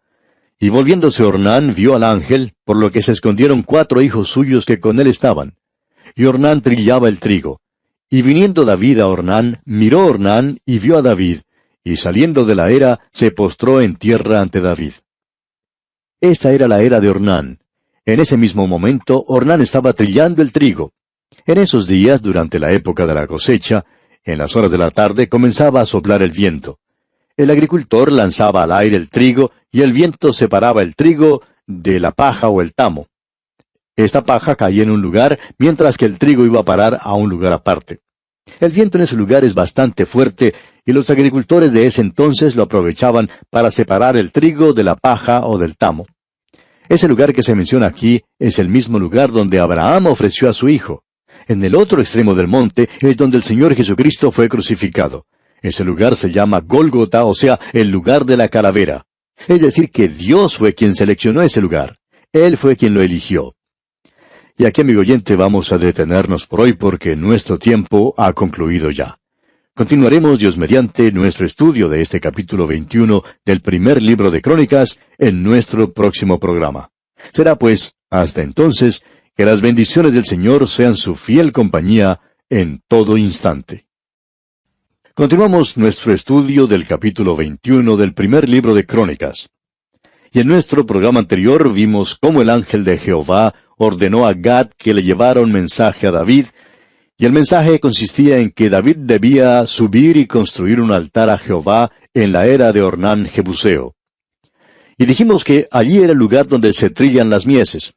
Y 0.58 0.70
volviéndose 0.70 1.22
Ornán 1.22 1.74
vio 1.74 1.94
al 1.94 2.02
ángel, 2.02 2.54
por 2.64 2.78
lo 2.78 2.90
que 2.90 3.02
se 3.02 3.12
escondieron 3.12 3.62
cuatro 3.62 4.00
hijos 4.00 4.28
suyos 4.28 4.64
que 4.64 4.80
con 4.80 4.98
él 4.98 5.08
estaban. 5.08 5.58
Y 6.14 6.24
Ornán 6.24 6.62
trillaba 6.62 7.10
el 7.10 7.20
trigo. 7.20 7.60
Y 8.08 8.22
viniendo 8.22 8.64
David 8.64 9.00
a 9.00 9.08
Ornán, 9.08 9.60
miró 9.66 10.06
Ornán 10.06 10.60
y 10.64 10.78
vio 10.78 10.96
a 10.96 11.02
David, 11.02 11.40
y 11.82 11.96
saliendo 11.96 12.46
de 12.46 12.54
la 12.54 12.70
era, 12.70 13.00
se 13.12 13.32
postró 13.32 13.82
en 13.82 13.96
tierra 13.96 14.40
ante 14.40 14.62
David. 14.62 14.92
Esta 16.22 16.52
era 16.52 16.68
la 16.68 16.82
era 16.82 17.00
de 17.00 17.10
Ornán. 17.10 17.58
En 18.06 18.20
ese 18.20 18.36
mismo 18.36 18.66
momento, 18.66 19.24
Ornán 19.28 19.62
estaba 19.62 19.94
trillando 19.94 20.42
el 20.42 20.52
trigo. 20.52 20.92
En 21.46 21.56
esos 21.56 21.86
días, 21.86 22.20
durante 22.20 22.58
la 22.58 22.70
época 22.72 23.06
de 23.06 23.14
la 23.14 23.26
cosecha, 23.26 23.82
en 24.22 24.36
las 24.38 24.54
horas 24.56 24.70
de 24.70 24.76
la 24.76 24.90
tarde 24.90 25.28
comenzaba 25.28 25.80
a 25.80 25.86
soplar 25.86 26.20
el 26.20 26.30
viento. 26.30 26.78
El 27.34 27.50
agricultor 27.50 28.12
lanzaba 28.12 28.62
al 28.62 28.72
aire 28.72 28.96
el 28.96 29.08
trigo 29.08 29.52
y 29.72 29.80
el 29.80 29.92
viento 29.92 30.34
separaba 30.34 30.82
el 30.82 30.94
trigo 30.96 31.42
de 31.66 31.98
la 31.98 32.12
paja 32.12 32.48
o 32.48 32.60
el 32.60 32.74
tamo. 32.74 33.06
Esta 33.96 34.22
paja 34.22 34.54
caía 34.54 34.82
en 34.82 34.90
un 34.90 35.00
lugar 35.00 35.38
mientras 35.56 35.96
que 35.96 36.04
el 36.04 36.18
trigo 36.18 36.44
iba 36.44 36.60
a 36.60 36.64
parar 36.64 36.98
a 37.00 37.14
un 37.14 37.30
lugar 37.30 37.54
aparte. 37.54 38.00
El 38.60 38.72
viento 38.72 38.98
en 38.98 39.04
ese 39.04 39.16
lugar 39.16 39.44
es 39.44 39.54
bastante 39.54 40.04
fuerte 40.04 40.54
y 40.84 40.92
los 40.92 41.08
agricultores 41.08 41.72
de 41.72 41.86
ese 41.86 42.02
entonces 42.02 42.54
lo 42.54 42.64
aprovechaban 42.64 43.30
para 43.48 43.70
separar 43.70 44.18
el 44.18 44.30
trigo 44.30 44.74
de 44.74 44.84
la 44.84 44.94
paja 44.94 45.46
o 45.46 45.56
del 45.56 45.76
tamo. 45.78 46.06
Ese 46.88 47.08
lugar 47.08 47.32
que 47.32 47.42
se 47.42 47.54
menciona 47.54 47.86
aquí 47.86 48.22
es 48.38 48.58
el 48.58 48.68
mismo 48.68 48.98
lugar 48.98 49.32
donde 49.32 49.58
Abraham 49.58 50.06
ofreció 50.06 50.50
a 50.50 50.54
su 50.54 50.68
hijo. 50.68 51.02
En 51.46 51.62
el 51.64 51.74
otro 51.74 52.00
extremo 52.00 52.34
del 52.34 52.48
monte 52.48 52.88
es 53.00 53.16
donde 53.16 53.36
el 53.36 53.42
Señor 53.42 53.74
Jesucristo 53.74 54.30
fue 54.30 54.48
crucificado. 54.48 55.26
Ese 55.62 55.84
lugar 55.84 56.16
se 56.16 56.30
llama 56.30 56.60
Gólgota, 56.60 57.24
o 57.24 57.34
sea, 57.34 57.58
el 57.72 57.90
lugar 57.90 58.26
de 58.26 58.36
la 58.36 58.48
calavera. 58.48 59.06
Es 59.48 59.62
decir, 59.62 59.90
que 59.90 60.08
Dios 60.08 60.56
fue 60.56 60.74
quien 60.74 60.94
seleccionó 60.94 61.42
ese 61.42 61.60
lugar. 61.60 61.98
Él 62.32 62.56
fue 62.56 62.76
quien 62.76 62.94
lo 62.94 63.02
eligió. 63.02 63.54
Y 64.56 64.66
aquí, 64.66 64.82
amigo 64.82 65.00
oyente, 65.00 65.36
vamos 65.36 65.72
a 65.72 65.78
detenernos 65.78 66.46
por 66.46 66.60
hoy 66.60 66.74
porque 66.74 67.16
nuestro 67.16 67.58
tiempo 67.58 68.14
ha 68.16 68.32
concluido 68.32 68.90
ya. 68.90 69.18
Continuaremos, 69.76 70.38
Dios 70.38 70.56
mediante, 70.56 71.10
nuestro 71.10 71.44
estudio 71.44 71.88
de 71.88 72.00
este 72.00 72.20
capítulo 72.20 72.64
21 72.64 73.24
del 73.44 73.60
primer 73.60 74.00
libro 74.00 74.30
de 74.30 74.40
Crónicas 74.40 75.00
en 75.18 75.42
nuestro 75.42 75.90
próximo 75.90 76.38
programa. 76.38 76.92
Será 77.32 77.56
pues, 77.56 77.96
hasta 78.08 78.42
entonces, 78.42 79.02
que 79.34 79.44
las 79.44 79.60
bendiciones 79.60 80.12
del 80.12 80.26
Señor 80.26 80.68
sean 80.68 80.96
su 80.96 81.16
fiel 81.16 81.50
compañía 81.50 82.20
en 82.48 82.82
todo 82.86 83.16
instante. 83.16 83.88
Continuamos 85.12 85.76
nuestro 85.76 86.12
estudio 86.12 86.68
del 86.68 86.86
capítulo 86.86 87.34
21 87.34 87.96
del 87.96 88.14
primer 88.14 88.48
libro 88.48 88.74
de 88.74 88.86
Crónicas. 88.86 89.48
Y 90.30 90.38
en 90.38 90.46
nuestro 90.46 90.86
programa 90.86 91.18
anterior 91.18 91.72
vimos 91.72 92.14
cómo 92.14 92.42
el 92.42 92.50
ángel 92.50 92.84
de 92.84 92.96
Jehová 92.96 93.52
ordenó 93.76 94.24
a 94.24 94.34
Gad 94.34 94.68
que 94.76 94.94
le 94.94 95.02
llevara 95.02 95.40
un 95.40 95.50
mensaje 95.50 96.06
a 96.06 96.12
David, 96.12 96.46
y 97.16 97.26
el 97.26 97.32
mensaje 97.32 97.78
consistía 97.78 98.38
en 98.38 98.50
que 98.50 98.70
David 98.70 98.96
debía 98.98 99.66
subir 99.66 100.16
y 100.16 100.26
construir 100.26 100.80
un 100.80 100.90
altar 100.90 101.30
a 101.30 101.38
Jehová 101.38 101.92
en 102.12 102.32
la 102.32 102.46
era 102.46 102.72
de 102.72 102.82
Ornán 102.82 103.26
Jebuseo. 103.26 103.94
Y 104.98 105.06
dijimos 105.06 105.44
que 105.44 105.68
allí 105.70 105.98
era 105.98 106.12
el 106.12 106.18
lugar 106.18 106.46
donde 106.46 106.72
se 106.72 106.90
trillan 106.90 107.30
las 107.30 107.46
mieses. 107.46 107.94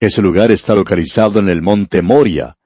Ese 0.00 0.20
lugar 0.20 0.50
está 0.50 0.74
localizado 0.74 1.38
en 1.38 1.48
el 1.48 1.62
monte 1.62 2.02
Moria. 2.02 2.56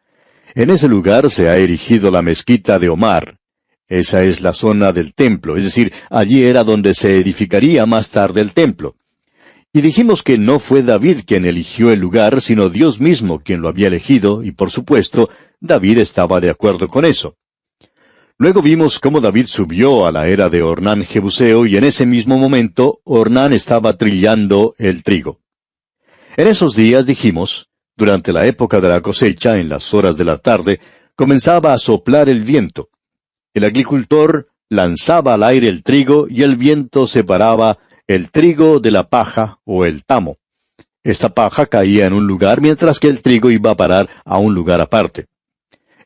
En 0.54 0.70
ese 0.70 0.88
lugar 0.88 1.30
se 1.30 1.48
ha 1.48 1.56
erigido 1.56 2.10
la 2.10 2.22
mezquita 2.22 2.78
de 2.78 2.88
Omar. 2.88 3.38
Esa 3.86 4.22
es 4.22 4.40
la 4.40 4.52
zona 4.52 4.92
del 4.92 5.14
templo, 5.14 5.56
es 5.56 5.64
decir, 5.64 5.92
allí 6.10 6.44
era 6.44 6.64
donde 6.64 6.94
se 6.94 7.16
edificaría 7.16 7.86
más 7.86 8.10
tarde 8.10 8.40
el 8.40 8.52
templo. 8.52 8.96
Y 9.72 9.83
dijimos 9.83 10.24
que 10.24 10.37
no 10.37 10.59
fue 10.59 10.83
David 10.83 11.20
quien 11.24 11.44
eligió 11.44 11.92
el 11.92 12.00
lugar, 12.00 12.40
sino 12.40 12.70
Dios 12.70 13.00
mismo 13.00 13.40
quien 13.40 13.61
lo 13.62 13.68
había 13.68 13.87
elegido, 13.87 14.42
y 14.42 14.50
por 14.50 14.70
supuesto, 14.70 15.30
David 15.61 15.98
estaba 15.98 16.40
de 16.40 16.50
acuerdo 16.50 16.88
con 16.88 17.04
eso. 17.04 17.37
Luego 18.37 18.62
vimos 18.62 18.98
cómo 18.98 19.20
David 19.20 19.46
subió 19.46 20.06
a 20.06 20.12
la 20.12 20.26
era 20.26 20.48
de 20.48 20.62
Ornán 20.62 21.04
Jebuseo 21.04 21.66
y 21.66 21.76
en 21.76 21.85
ese 21.85 22.06
mismo 22.06 22.38
momento 22.38 23.00
Ornán 23.04 23.52
estaba 23.52 23.96
trillando 23.96 24.74
el 24.78 25.04
trigo. 25.04 25.40
En 26.37 26.48
esos 26.48 26.74
días 26.74 27.06
dijimos, 27.06 27.68
durante 27.96 28.33
la 28.33 28.46
época 28.46 28.80
de 28.80 28.88
la 28.88 29.02
cosecha, 29.02 29.56
en 29.56 29.68
las 29.68 29.92
horas 29.92 30.16
de 30.16 30.24
la 30.24 30.38
tarde, 30.38 30.80
comenzaba 31.14 31.74
a 31.74 31.78
soplar 31.78 32.28
el 32.28 32.40
viento. 32.40 32.88
El 33.52 33.64
agricultor 33.64 34.46
lanzaba 34.70 35.35
al 35.35 35.42
aire 35.42 35.68
el 35.68 35.83
trigo 35.83 36.26
y 36.28 36.42
el 36.42 36.56
viento 36.56 37.06
separaba 37.06 37.78
el 38.11 38.33
trigo 38.33 38.81
de 38.81 38.90
la 38.90 39.09
paja 39.09 39.61
o 39.64 39.85
el 39.85 40.05
tamo. 40.05 40.37
Esta 41.05 41.33
paja 41.33 41.66
caía 41.66 42.07
en 42.07 42.12
un 42.12 42.27
lugar 42.27 42.61
mientras 42.61 42.99
que 42.99 43.07
el 43.07 43.23
trigo 43.23 43.53
iba 43.53 43.70
a 43.70 43.77
parar 43.77 44.09
a 44.25 44.37
un 44.38 44.53
lugar 44.53 44.81
aparte. 44.81 45.27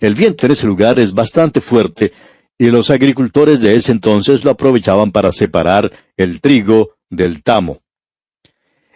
El 0.01 0.15
viento 0.15 0.45
en 0.45 0.53
ese 0.53 0.67
lugar 0.67 0.99
es 0.99 1.15
bastante 1.15 1.63
fuerte 1.63 2.13
y 2.59 2.67
los 2.67 2.91
agricultores 2.91 3.63
de 3.63 3.75
ese 3.75 3.91
entonces 3.91 4.45
lo 4.45 4.51
aprovechaban 4.51 5.13
para 5.13 5.33
separar 5.33 5.91
el 6.15 6.43
trigo 6.43 6.91
del 7.09 7.43
tamo. 7.43 7.81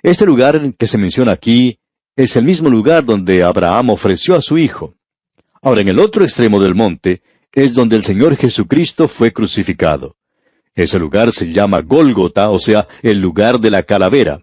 Este 0.03 0.27
lugar 0.27 0.75
que 0.75 0.87
se 0.87 0.99
menciona 0.99 1.33
aquí 1.33 1.79
es 2.15 2.37
el 2.37 2.45
mismo 2.45 2.69
lugar 2.69 3.07
donde 3.07 3.43
Abraham 3.43 3.89
ofreció 3.89 4.35
a 4.35 4.43
su 4.43 4.59
hijo. 4.59 4.97
Ahora, 5.63 5.81
en 5.81 5.89
el 5.89 5.99
otro 5.99 6.25
extremo 6.25 6.61
del 6.61 6.75
monte 6.75 7.23
es 7.55 7.73
donde 7.73 7.97
el 7.97 8.05
Señor 8.05 8.37
Jesucristo 8.37 9.09
fue 9.09 9.33
crucificado. 9.33 10.18
Ese 10.75 10.99
lugar 10.99 11.33
se 11.33 11.53
llama 11.53 11.81
Gólgota, 11.81 12.51
o 12.51 12.59
sea, 12.59 12.87
el 13.03 13.21
lugar 13.21 13.61
de 13.61 13.71
la 13.71 13.83
calavera. 13.83 14.41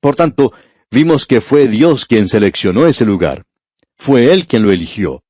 Por 0.00 0.16
tanto, 0.16 0.52
vimos 0.90 1.26
que 1.26 1.40
fue 1.40 1.68
Dios 1.68 2.06
quien 2.06 2.28
seleccionó 2.28 2.86
ese 2.86 3.04
lugar. 3.04 3.44
Fue 3.96 4.32
Él 4.32 4.46
quien 4.46 4.62
lo 4.62 4.72
eligió. 4.72 5.22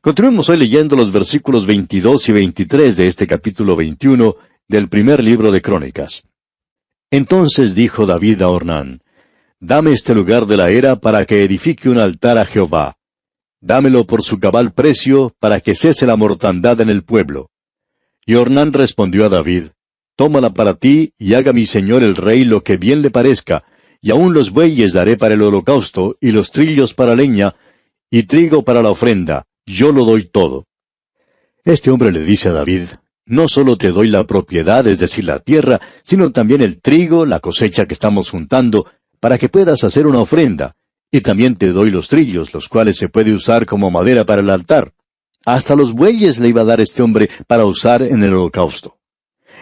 Continuemos 0.00 0.48
hoy 0.48 0.58
leyendo 0.58 0.94
los 0.94 1.10
versículos 1.10 1.66
22 1.66 2.28
y 2.28 2.32
23 2.32 2.96
de 2.96 3.06
este 3.06 3.26
capítulo 3.26 3.74
21 3.74 4.36
del 4.68 4.88
primer 4.88 5.24
libro 5.24 5.50
de 5.50 5.60
Crónicas. 5.60 6.22
Entonces 7.10 7.74
dijo 7.74 8.06
David 8.06 8.42
a 8.42 8.48
Ornán, 8.48 9.00
Dame 9.60 9.92
este 9.92 10.14
lugar 10.14 10.46
de 10.46 10.56
la 10.56 10.70
era 10.70 11.00
para 11.00 11.26
que 11.26 11.42
edifique 11.42 11.88
un 11.88 11.98
altar 11.98 12.38
a 12.38 12.44
Jehová. 12.44 12.96
Dámelo 13.60 14.06
por 14.06 14.22
su 14.22 14.38
cabal 14.38 14.72
precio 14.72 15.34
para 15.40 15.60
que 15.60 15.74
cese 15.74 16.06
la 16.06 16.14
mortandad 16.14 16.80
en 16.80 16.90
el 16.90 17.02
pueblo. 17.02 17.50
Y 18.28 18.34
Ornán 18.34 18.74
respondió 18.74 19.24
a 19.24 19.30
David, 19.30 19.68
Tómala 20.14 20.52
para 20.52 20.74
ti, 20.74 21.14
y 21.16 21.32
haga 21.32 21.54
mi 21.54 21.64
señor 21.64 22.02
el 22.02 22.14
rey 22.14 22.44
lo 22.44 22.62
que 22.62 22.76
bien 22.76 23.00
le 23.00 23.10
parezca, 23.10 23.64
y 24.02 24.10
aun 24.10 24.34
los 24.34 24.50
bueyes 24.50 24.92
daré 24.92 25.16
para 25.16 25.32
el 25.32 25.40
holocausto, 25.40 26.18
y 26.20 26.30
los 26.32 26.50
trillos 26.50 26.92
para 26.92 27.16
leña, 27.16 27.54
y 28.10 28.24
trigo 28.24 28.64
para 28.64 28.82
la 28.82 28.90
ofrenda, 28.90 29.46
yo 29.64 29.92
lo 29.92 30.04
doy 30.04 30.24
todo. 30.24 30.66
Este 31.64 31.90
hombre 31.90 32.12
le 32.12 32.20
dice 32.20 32.50
a 32.50 32.52
David, 32.52 32.88
No 33.24 33.48
solo 33.48 33.78
te 33.78 33.92
doy 33.92 34.08
la 34.08 34.24
propiedad, 34.24 34.86
es 34.86 34.98
decir, 34.98 35.24
la 35.24 35.38
tierra, 35.38 35.80
sino 36.04 36.30
también 36.30 36.60
el 36.60 36.82
trigo, 36.82 37.24
la 37.24 37.40
cosecha 37.40 37.86
que 37.86 37.94
estamos 37.94 38.28
juntando, 38.28 38.84
para 39.20 39.38
que 39.38 39.48
puedas 39.48 39.84
hacer 39.84 40.06
una 40.06 40.18
ofrenda, 40.18 40.76
y 41.10 41.22
también 41.22 41.56
te 41.56 41.68
doy 41.68 41.90
los 41.90 42.08
trillos, 42.08 42.52
los 42.52 42.68
cuales 42.68 42.98
se 42.98 43.08
puede 43.08 43.32
usar 43.32 43.64
como 43.64 43.90
madera 43.90 44.26
para 44.26 44.42
el 44.42 44.50
altar. 44.50 44.92
Hasta 45.48 45.74
los 45.74 45.94
bueyes 45.94 46.38
le 46.40 46.48
iba 46.48 46.60
a 46.60 46.66
dar 46.66 46.78
este 46.78 47.00
hombre 47.00 47.30
para 47.46 47.64
usar 47.64 48.02
en 48.02 48.22
el 48.22 48.34
holocausto. 48.34 48.98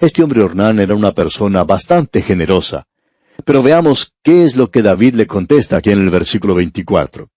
Este 0.01 0.20
hombre 0.20 0.42
Ornán 0.42 0.81
era 0.81 0.96
una 0.96 1.12
persona 1.12 1.62
bastante 1.62 2.22
generosa. 2.22 2.88
Pero 3.44 3.62
veamos 3.62 4.12
qué 4.25 4.44
es 4.44 4.57
lo 4.57 4.68
que 4.68 4.83
David 4.83 5.14
le 5.14 5.29
contesta 5.29 5.77
aquí 5.77 5.92
en 5.92 6.01
el 6.01 6.11
versículo 6.11 6.57
24. 6.57 7.31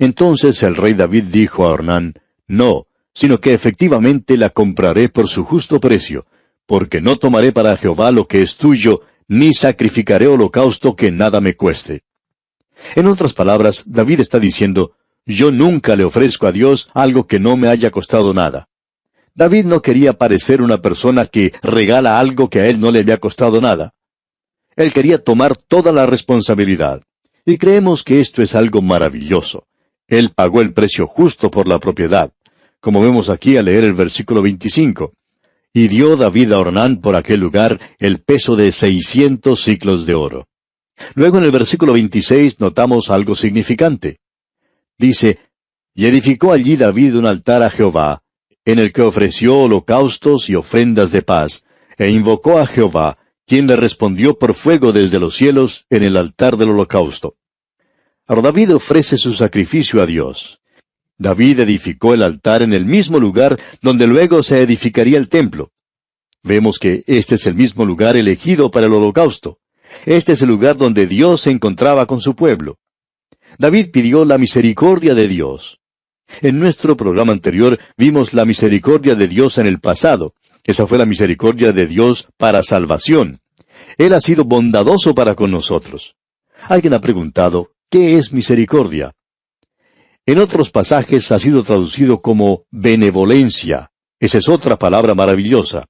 Entonces 0.00 0.60
el 0.64 0.74
rey 0.74 0.94
David 0.94 1.26
dijo 1.30 1.64
a 1.64 1.68
Ornán, 1.68 2.14
No, 2.48 2.88
sino 3.14 3.40
que 3.40 3.54
efectivamente 3.54 4.36
la 4.36 4.50
compraré 4.50 5.08
por 5.08 5.28
su 5.28 5.44
justo 5.44 5.78
precio, 5.78 6.26
porque 6.66 7.00
no 7.00 7.20
tomaré 7.20 7.52
para 7.52 7.76
Jehová 7.76 8.10
lo 8.10 8.26
que 8.26 8.42
es 8.42 8.56
tuyo, 8.56 9.02
ni 9.28 9.54
sacrificaré 9.54 10.26
holocausto 10.26 10.96
que 10.96 11.12
nada 11.12 11.40
me 11.40 11.54
cueste. 11.54 12.02
En 12.96 13.06
otras 13.06 13.32
palabras, 13.32 13.84
David 13.86 14.18
está 14.18 14.40
diciendo, 14.40 14.96
yo 15.26 15.50
nunca 15.50 15.96
le 15.96 16.04
ofrezco 16.04 16.46
a 16.46 16.52
Dios 16.52 16.88
algo 16.94 17.26
que 17.26 17.38
no 17.38 17.56
me 17.56 17.68
haya 17.68 17.90
costado 17.90 18.34
nada. 18.34 18.68
David 19.34 19.64
no 19.64 19.80
quería 19.80 20.14
parecer 20.14 20.60
una 20.60 20.82
persona 20.82 21.26
que 21.26 21.52
regala 21.62 22.18
algo 22.18 22.50
que 22.50 22.60
a 22.60 22.66
él 22.66 22.80
no 22.80 22.90
le 22.90 23.00
había 23.00 23.18
costado 23.18 23.60
nada. 23.60 23.94
Él 24.76 24.92
quería 24.92 25.22
tomar 25.22 25.56
toda 25.56 25.92
la 25.92 26.06
responsabilidad. 26.06 27.02
Y 27.44 27.56
creemos 27.56 28.02
que 28.02 28.20
esto 28.20 28.42
es 28.42 28.54
algo 28.54 28.82
maravilloso. 28.82 29.66
Él 30.08 30.32
pagó 30.34 30.60
el 30.60 30.72
precio 30.72 31.06
justo 31.06 31.50
por 31.50 31.68
la 31.68 31.78
propiedad, 31.78 32.32
como 32.80 33.00
vemos 33.00 33.30
aquí 33.30 33.56
al 33.56 33.66
leer 33.66 33.84
el 33.84 33.94
versículo 33.94 34.42
25. 34.42 35.12
Y 35.72 35.88
dio 35.88 36.16
David 36.16 36.52
a 36.52 36.58
Ornán 36.58 37.00
por 37.00 37.14
aquel 37.14 37.40
lugar 37.40 37.80
el 37.98 38.20
peso 38.20 38.56
de 38.56 38.72
seiscientos 38.72 39.62
ciclos 39.62 40.04
de 40.04 40.14
oro. 40.14 40.48
Luego 41.14 41.38
en 41.38 41.44
el 41.44 41.50
versículo 41.50 41.92
26 41.92 42.58
notamos 42.60 43.10
algo 43.10 43.34
significante. 43.36 44.18
Dice, 45.00 45.38
Y 45.94 46.04
edificó 46.04 46.52
allí 46.52 46.76
David 46.76 47.16
un 47.16 47.24
altar 47.24 47.62
a 47.62 47.70
Jehová, 47.70 48.22
en 48.66 48.78
el 48.78 48.92
que 48.92 49.00
ofreció 49.00 49.58
holocaustos 49.58 50.50
y 50.50 50.54
ofrendas 50.54 51.10
de 51.10 51.22
paz, 51.22 51.64
e 51.96 52.10
invocó 52.10 52.58
a 52.58 52.66
Jehová, 52.66 53.16
quien 53.46 53.66
le 53.66 53.76
respondió 53.76 54.38
por 54.38 54.52
fuego 54.52 54.92
desde 54.92 55.18
los 55.18 55.34
cielos 55.34 55.86
en 55.88 56.02
el 56.02 56.18
altar 56.18 56.58
del 56.58 56.68
holocausto. 56.68 57.36
Ahora 58.26 58.42
David 58.42 58.74
ofrece 58.74 59.16
su 59.16 59.32
sacrificio 59.32 60.02
a 60.02 60.06
Dios. 60.06 60.60
David 61.16 61.60
edificó 61.60 62.12
el 62.12 62.22
altar 62.22 62.60
en 62.60 62.74
el 62.74 62.84
mismo 62.84 63.18
lugar 63.18 63.58
donde 63.80 64.06
luego 64.06 64.42
se 64.42 64.60
edificaría 64.60 65.16
el 65.16 65.30
templo. 65.30 65.72
Vemos 66.42 66.78
que 66.78 67.04
este 67.06 67.36
es 67.36 67.46
el 67.46 67.54
mismo 67.54 67.86
lugar 67.86 68.18
elegido 68.18 68.70
para 68.70 68.84
el 68.84 68.92
holocausto. 68.92 69.60
Este 70.04 70.34
es 70.34 70.42
el 70.42 70.48
lugar 70.50 70.76
donde 70.76 71.06
Dios 71.06 71.40
se 71.40 71.50
encontraba 71.50 72.04
con 72.04 72.20
su 72.20 72.36
pueblo. 72.36 72.79
David 73.60 73.90
pidió 73.90 74.24
la 74.24 74.38
misericordia 74.38 75.14
de 75.14 75.28
Dios. 75.28 75.80
En 76.40 76.58
nuestro 76.58 76.96
programa 76.96 77.32
anterior 77.32 77.78
vimos 77.98 78.32
la 78.32 78.46
misericordia 78.46 79.14
de 79.14 79.28
Dios 79.28 79.58
en 79.58 79.66
el 79.66 79.80
pasado. 79.80 80.32
Esa 80.64 80.86
fue 80.86 80.96
la 80.96 81.04
misericordia 81.04 81.70
de 81.74 81.86
Dios 81.86 82.26
para 82.38 82.62
salvación. 82.62 83.42
Él 83.98 84.14
ha 84.14 84.20
sido 84.20 84.44
bondadoso 84.46 85.14
para 85.14 85.34
con 85.34 85.50
nosotros. 85.50 86.16
Alguien 86.70 86.94
ha 86.94 87.02
preguntado, 87.02 87.72
¿qué 87.90 88.16
es 88.16 88.32
misericordia? 88.32 89.12
En 90.24 90.38
otros 90.38 90.70
pasajes 90.70 91.30
ha 91.30 91.38
sido 91.38 91.62
traducido 91.62 92.22
como 92.22 92.64
benevolencia. 92.70 93.90
Esa 94.18 94.38
es 94.38 94.48
otra 94.48 94.78
palabra 94.78 95.14
maravillosa. 95.14 95.84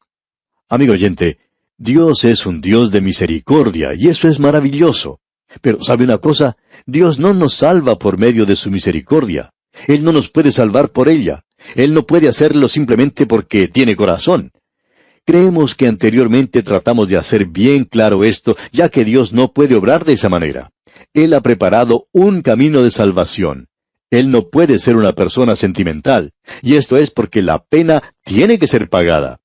Amigo 0.68 0.94
oyente, 0.94 1.38
Dios 1.78 2.24
es 2.24 2.46
un 2.46 2.60
Dios 2.60 2.90
de 2.90 3.00
misericordia 3.00 3.94
y 3.94 4.08
eso 4.08 4.28
es 4.28 4.40
maravilloso. 4.40 5.20
Pero 5.60 5.82
¿sabe 5.82 6.04
una 6.04 6.18
cosa? 6.18 6.56
Dios 6.86 7.18
no 7.18 7.34
nos 7.34 7.54
salva 7.54 7.98
por 7.98 8.18
medio 8.18 8.46
de 8.46 8.56
su 8.56 8.70
misericordia. 8.70 9.52
Él 9.86 10.04
no 10.04 10.12
nos 10.12 10.30
puede 10.30 10.52
salvar 10.52 10.90
por 10.90 11.08
ella. 11.08 11.44
Él 11.74 11.94
no 11.94 12.06
puede 12.06 12.28
hacerlo 12.28 12.68
simplemente 12.68 13.26
porque 13.26 13.68
tiene 13.68 13.96
corazón. 13.96 14.52
Creemos 15.24 15.74
que 15.74 15.86
anteriormente 15.86 16.62
tratamos 16.62 17.08
de 17.08 17.16
hacer 17.16 17.46
bien 17.46 17.84
claro 17.84 18.24
esto, 18.24 18.56
ya 18.72 18.88
que 18.88 19.04
Dios 19.04 19.32
no 19.32 19.52
puede 19.52 19.76
obrar 19.76 20.04
de 20.04 20.14
esa 20.14 20.28
manera. 20.28 20.72
Él 21.14 21.34
ha 21.34 21.40
preparado 21.40 22.08
un 22.12 22.42
camino 22.42 22.82
de 22.82 22.90
salvación. 22.90 23.68
Él 24.10 24.30
no 24.30 24.48
puede 24.48 24.78
ser 24.78 24.96
una 24.96 25.12
persona 25.14 25.54
sentimental, 25.54 26.32
y 26.62 26.74
esto 26.74 26.96
es 26.96 27.10
porque 27.10 27.42
la 27.42 27.62
pena 27.62 28.02
tiene 28.24 28.58
que 28.58 28.66
ser 28.66 28.88
pagada. 28.88 29.39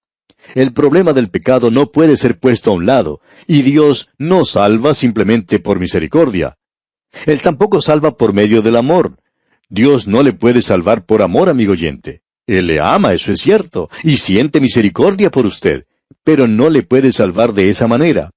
El 0.55 0.71
problema 0.71 1.11
del 1.11 1.29
pecado 1.29 1.69
no 1.69 1.91
puede 1.91 2.15
ser 2.15 2.39
puesto 2.39 2.71
a 2.71 2.75
un 2.75 2.85
lado, 2.85 3.19
y 3.45 3.61
Dios 3.61 4.07
no 4.17 4.45
salva 4.45 4.93
simplemente 4.93 5.59
por 5.59 5.81
misericordia. 5.81 6.57
Él 7.25 7.41
tampoco 7.41 7.81
salva 7.81 8.15
por 8.15 8.31
medio 8.31 8.61
del 8.61 8.77
amor. 8.77 9.17
Dios 9.67 10.07
no 10.07 10.23
le 10.23 10.31
puede 10.31 10.61
salvar 10.61 11.05
por 11.05 11.21
amor, 11.21 11.49
amigo 11.49 11.73
oyente. 11.73 12.21
Él 12.47 12.67
le 12.67 12.79
ama, 12.79 13.11
eso 13.11 13.33
es 13.33 13.41
cierto, 13.41 13.89
y 14.01 14.15
siente 14.15 14.61
misericordia 14.61 15.29
por 15.29 15.45
usted, 15.45 15.87
pero 16.23 16.47
no 16.47 16.69
le 16.69 16.83
puede 16.83 17.11
salvar 17.11 17.51
de 17.51 17.69
esa 17.69 17.89
manera. 17.89 18.31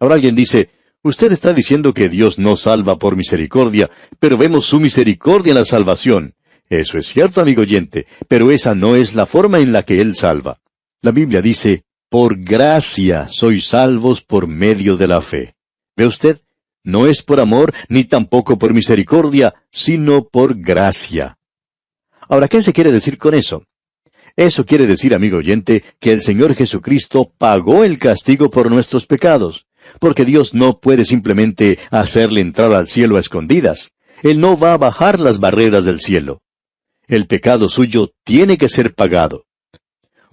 Ahora 0.00 0.14
alguien 0.14 0.34
dice, 0.34 0.70
usted 1.02 1.30
está 1.30 1.52
diciendo 1.52 1.92
que 1.92 2.08
Dios 2.08 2.38
no 2.38 2.56
salva 2.56 2.98
por 2.98 3.16
misericordia, 3.16 3.90
pero 4.18 4.38
vemos 4.38 4.64
su 4.64 4.80
misericordia 4.80 5.50
en 5.50 5.58
la 5.58 5.66
salvación. 5.66 6.36
Eso 6.70 6.96
es 6.96 7.06
cierto, 7.06 7.42
amigo 7.42 7.60
oyente, 7.60 8.06
pero 8.28 8.50
esa 8.50 8.74
no 8.74 8.96
es 8.96 9.14
la 9.14 9.26
forma 9.26 9.58
en 9.58 9.72
la 9.72 9.82
que 9.82 10.00
Él 10.00 10.16
salva. 10.16 10.60
La 11.04 11.12
Biblia 11.12 11.42
dice, 11.42 11.84
por 12.08 12.38
gracia 12.38 13.28
sois 13.28 13.66
salvos 13.66 14.22
por 14.22 14.46
medio 14.46 14.96
de 14.96 15.06
la 15.06 15.20
fe. 15.20 15.54
¿Ve 15.94 16.06
usted? 16.06 16.40
No 16.82 17.06
es 17.06 17.20
por 17.20 17.40
amor, 17.40 17.74
ni 17.90 18.04
tampoco 18.04 18.58
por 18.58 18.72
misericordia, 18.72 19.52
sino 19.70 20.26
por 20.26 20.56
gracia. 20.56 21.36
Ahora, 22.26 22.48
¿qué 22.48 22.62
se 22.62 22.72
quiere 22.72 22.90
decir 22.90 23.18
con 23.18 23.34
eso? 23.34 23.66
Eso 24.34 24.64
quiere 24.64 24.86
decir, 24.86 25.14
amigo 25.14 25.36
oyente, 25.36 25.84
que 26.00 26.10
el 26.10 26.22
Señor 26.22 26.54
Jesucristo 26.54 27.30
pagó 27.36 27.84
el 27.84 27.98
castigo 27.98 28.50
por 28.50 28.70
nuestros 28.70 29.04
pecados, 29.04 29.66
porque 30.00 30.24
Dios 30.24 30.54
no 30.54 30.80
puede 30.80 31.04
simplemente 31.04 31.78
hacerle 31.90 32.40
entrar 32.40 32.72
al 32.72 32.88
cielo 32.88 33.18
a 33.18 33.20
escondidas. 33.20 33.92
Él 34.22 34.40
no 34.40 34.56
va 34.56 34.72
a 34.72 34.78
bajar 34.78 35.20
las 35.20 35.38
barreras 35.38 35.84
del 35.84 36.00
cielo. 36.00 36.40
El 37.06 37.26
pecado 37.26 37.68
suyo 37.68 38.14
tiene 38.24 38.56
que 38.56 38.70
ser 38.70 38.94
pagado. 38.94 39.44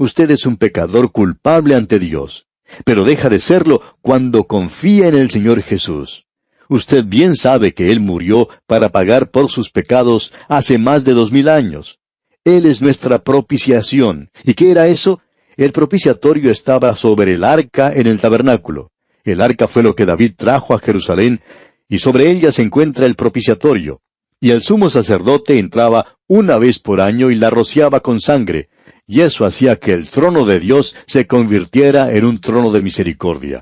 Usted 0.02 0.32
es 0.32 0.48
un 0.48 0.58
pecador 0.58 1.12
culpable 1.12 1.76
ante 1.76 2.00
Dios, 2.00 2.48
pero 2.86 3.04
deja 3.04 3.30
de 3.30 3.38
serlo 3.38 3.84
cuando 4.02 4.46
confía 4.46 5.08
en 5.08 5.14
el 5.14 5.30
Señor 5.30 5.62
Jesús. 5.62 6.26
Usted 6.70 7.06
bien 7.06 7.36
sabe 7.36 7.76
que 7.76 7.92
Él 7.92 8.00
murió 8.00 8.50
para 8.66 8.90
pagar 8.90 9.30
por 9.30 9.48
sus 9.50 9.70
pecados 9.70 10.34
hace 10.48 10.80
más 10.80 11.04
de 11.04 11.14
dos 11.14 11.32
mil 11.32 11.48
años. 11.48 12.00
Él 12.44 12.66
es 12.66 12.82
nuestra 12.82 13.24
propiciación. 13.24 14.32
¿Y 14.44 14.56
qué 14.56 14.72
era 14.72 14.88
eso? 14.88 15.22
El 15.56 15.72
propiciatorio 15.72 16.50
estaba 16.50 16.96
sobre 16.96 17.36
el 17.36 17.44
arca 17.44 17.94
en 17.94 18.08
el 18.08 18.20
tabernáculo. 18.20 18.90
El 19.24 19.40
arca 19.40 19.68
fue 19.68 19.84
lo 19.84 19.94
que 19.94 20.08
David 20.08 20.32
trajo 20.36 20.74
a 20.74 20.80
Jerusalén, 20.80 21.42
y 21.88 22.00
sobre 22.00 22.32
ella 22.32 22.52
se 22.52 22.64
encuentra 22.64 23.06
el 23.06 23.14
propiciatorio. 23.14 24.02
Y 24.40 24.50
el 24.50 24.64
sumo 24.64 24.90
sacerdote 24.90 25.60
entraba 25.60 26.18
una 26.26 26.58
vez 26.58 26.80
por 26.80 27.02
año 27.02 27.30
y 27.30 27.36
la 27.36 27.52
rociaba 27.52 28.00
con 28.00 28.20
sangre, 28.20 28.71
y 29.12 29.20
eso 29.20 29.44
hacía 29.44 29.76
que 29.76 29.92
el 29.92 30.10
trono 30.10 30.46
de 30.46 30.62
Dios 30.62 30.96
se 31.06 31.28
convirtiera 31.28 32.16
en 32.16 32.24
un 32.24 32.40
trono 32.40 32.72
de 32.72 32.82
misericordia. 32.82 33.62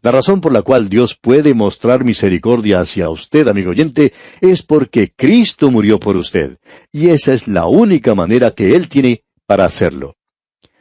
La 0.00 0.12
razón 0.12 0.40
por 0.40 0.52
la 0.52 0.62
cual 0.62 0.88
Dios 0.88 1.18
puede 1.20 1.54
mostrar 1.54 2.04
misericordia 2.04 2.78
hacia 2.78 3.10
usted, 3.10 3.48
amigo 3.48 3.72
oyente, 3.72 4.12
es 4.40 4.62
porque 4.62 5.12
Cristo 5.16 5.72
murió 5.72 5.98
por 5.98 6.16
usted, 6.16 6.58
y 6.92 7.08
esa 7.08 7.34
es 7.34 7.48
la 7.48 7.66
única 7.66 8.14
manera 8.14 8.52
que 8.52 8.76
Él 8.76 8.88
tiene 8.88 9.24
para 9.44 9.64
hacerlo. 9.64 10.14